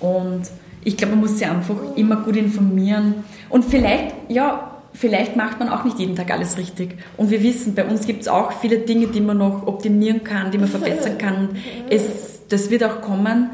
Und 0.00 0.42
ich 0.82 0.96
glaube, 0.96 1.12
man 1.12 1.20
muss 1.20 1.38
sich 1.38 1.46
einfach 1.46 1.76
immer 1.94 2.16
gut 2.16 2.36
informieren. 2.36 3.16
Und 3.50 3.66
vielleicht, 3.66 4.14
ja, 4.28 4.72
vielleicht 4.94 5.36
macht 5.36 5.58
man 5.60 5.68
auch 5.68 5.84
nicht 5.84 5.98
jeden 5.98 6.16
Tag 6.16 6.30
alles 6.30 6.56
richtig. 6.56 6.96
Und 7.18 7.30
wir 7.30 7.42
wissen, 7.42 7.74
bei 7.74 7.84
uns 7.84 8.06
gibt 8.06 8.22
es 8.22 8.28
auch 8.28 8.52
viele 8.60 8.78
Dinge, 8.78 9.08
die 9.08 9.20
man 9.20 9.38
noch 9.38 9.66
optimieren 9.66 10.24
kann, 10.24 10.50
die 10.50 10.58
man 10.58 10.68
verbessern 10.68 11.18
kann. 11.18 11.50
Es, 11.90 12.46
das 12.48 12.70
wird 12.70 12.82
auch 12.82 13.02
kommen. 13.02 13.50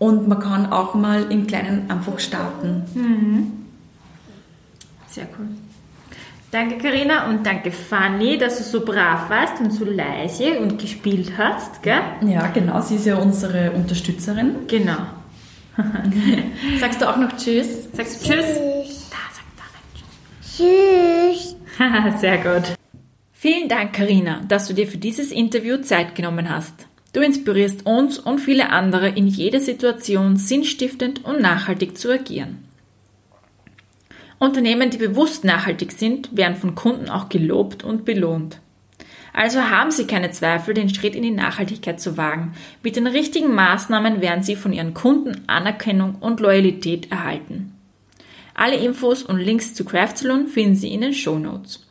Und 0.00 0.26
man 0.26 0.40
kann 0.40 0.72
auch 0.72 0.94
mal 0.94 1.30
im 1.30 1.46
Kleinen 1.46 1.88
einfach 1.88 2.18
starten. 2.18 2.82
Mhm. 2.94 3.52
Sehr 5.06 5.28
cool. 5.38 5.46
Danke 6.50 6.78
Karina 6.78 7.28
und 7.28 7.46
danke 7.46 7.70
Fanny, 7.70 8.36
dass 8.36 8.58
du 8.58 8.64
so 8.64 8.84
brav 8.84 9.30
warst 9.30 9.60
und 9.60 9.70
so 9.70 9.84
leise 9.84 10.58
und 10.58 10.80
gespielt 10.80 11.32
hast, 11.38 11.80
gell? 11.82 12.00
Ja, 12.26 12.48
genau. 12.48 12.80
Sie 12.80 12.96
ist 12.96 13.06
ja 13.06 13.16
unsere 13.16 13.70
Unterstützerin. 13.70 14.66
Genau. 14.66 14.98
Sagst 16.80 17.00
du 17.00 17.08
auch 17.08 17.18
noch 17.18 17.36
Tschüss? 17.36 17.88
Sagst 17.92 18.24
du 18.24 18.30
Tschüss? 18.30 18.46
Tschüss. 18.46 19.10
Da, 19.10 19.16
sag 19.32 19.44
da 19.56 19.64
Tschüss. 20.42 21.56
Sehr 22.20 22.38
gut. 22.38 22.74
Vielen 23.32 23.68
Dank, 23.68 23.92
Karina, 23.92 24.40
dass 24.48 24.66
du 24.66 24.74
dir 24.74 24.86
für 24.86 24.98
dieses 24.98 25.30
Interview 25.30 25.76
Zeit 25.78 26.14
genommen 26.14 26.50
hast. 26.50 26.86
Du 27.12 27.20
inspirierst 27.20 27.86
uns 27.86 28.18
und 28.18 28.38
viele 28.38 28.70
andere 28.70 29.08
in 29.08 29.26
jeder 29.26 29.60
Situation 29.60 30.36
sinnstiftend 30.36 31.24
und 31.24 31.40
nachhaltig 31.40 31.98
zu 31.98 32.12
agieren. 32.12 32.64
Unternehmen, 34.38 34.90
die 34.90 34.96
bewusst 34.96 35.44
nachhaltig 35.44 35.92
sind, 35.92 36.34
werden 36.36 36.56
von 36.56 36.74
Kunden 36.74 37.10
auch 37.10 37.28
gelobt 37.28 37.84
und 37.84 38.04
belohnt. 38.04 38.60
Also 39.32 39.60
haben 39.60 39.90
Sie 39.90 40.06
keine 40.06 40.30
Zweifel, 40.30 40.74
den 40.74 40.88
Schritt 40.88 41.14
in 41.14 41.22
die 41.22 41.30
Nachhaltigkeit 41.30 42.00
zu 42.00 42.16
wagen. 42.16 42.54
Mit 42.82 42.96
den 42.96 43.06
richtigen 43.06 43.54
Maßnahmen 43.54 44.20
werden 44.20 44.42
Sie 44.42 44.56
von 44.56 44.72
Ihren 44.72 44.94
Kunden 44.94 45.42
Anerkennung 45.46 46.16
und 46.20 46.40
Loyalität 46.40 47.10
erhalten. 47.10 47.72
Alle 48.54 48.76
Infos 48.76 49.22
und 49.22 49.38
Links 49.38 49.74
zu 49.74 49.84
Craft 49.84 50.16
Saloon 50.16 50.48
finden 50.48 50.74
Sie 50.74 50.92
in 50.92 51.02
den 51.02 51.14
Show 51.14 51.38
Notes. 51.38 51.86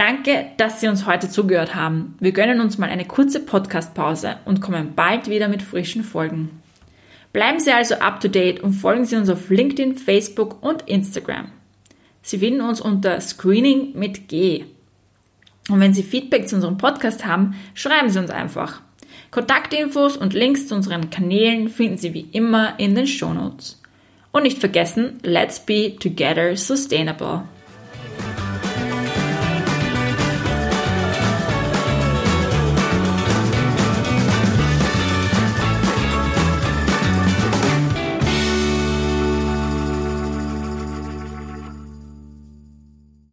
Danke, 0.00 0.46
dass 0.56 0.80
Sie 0.80 0.88
uns 0.88 1.04
heute 1.04 1.28
zugehört 1.28 1.74
haben. 1.74 2.16
Wir 2.20 2.32
gönnen 2.32 2.62
uns 2.62 2.78
mal 2.78 2.88
eine 2.88 3.04
kurze 3.04 3.38
Podcast-Pause 3.38 4.36
und 4.46 4.62
kommen 4.62 4.94
bald 4.96 5.28
wieder 5.28 5.46
mit 5.46 5.62
frischen 5.62 6.04
Folgen. 6.04 6.62
Bleiben 7.34 7.60
Sie 7.60 7.70
also 7.70 7.96
up 7.96 8.18
to 8.18 8.28
date 8.28 8.60
und 8.60 8.72
folgen 8.72 9.04
Sie 9.04 9.16
uns 9.16 9.28
auf 9.28 9.50
LinkedIn, 9.50 9.98
Facebook 9.98 10.62
und 10.62 10.88
Instagram. 10.88 11.52
Sie 12.22 12.38
finden 12.38 12.62
uns 12.62 12.80
unter 12.80 13.20
Screening 13.20 13.92
mit 13.92 14.28
G. 14.28 14.64
Und 15.68 15.80
wenn 15.80 15.92
Sie 15.92 16.02
Feedback 16.02 16.48
zu 16.48 16.54
unserem 16.54 16.78
Podcast 16.78 17.26
haben, 17.26 17.56
schreiben 17.74 18.08
Sie 18.08 18.20
uns 18.20 18.30
einfach. 18.30 18.80
Kontaktinfos 19.30 20.16
und 20.16 20.32
Links 20.32 20.66
zu 20.66 20.76
unseren 20.76 21.10
Kanälen 21.10 21.68
finden 21.68 21.98
Sie 21.98 22.14
wie 22.14 22.26
immer 22.32 22.72
in 22.78 22.94
den 22.94 23.06
Shownotes. 23.06 23.82
Und 24.32 24.44
nicht 24.44 24.60
vergessen, 24.60 25.18
let's 25.24 25.60
be 25.60 25.94
together 25.98 26.56
sustainable. 26.56 27.42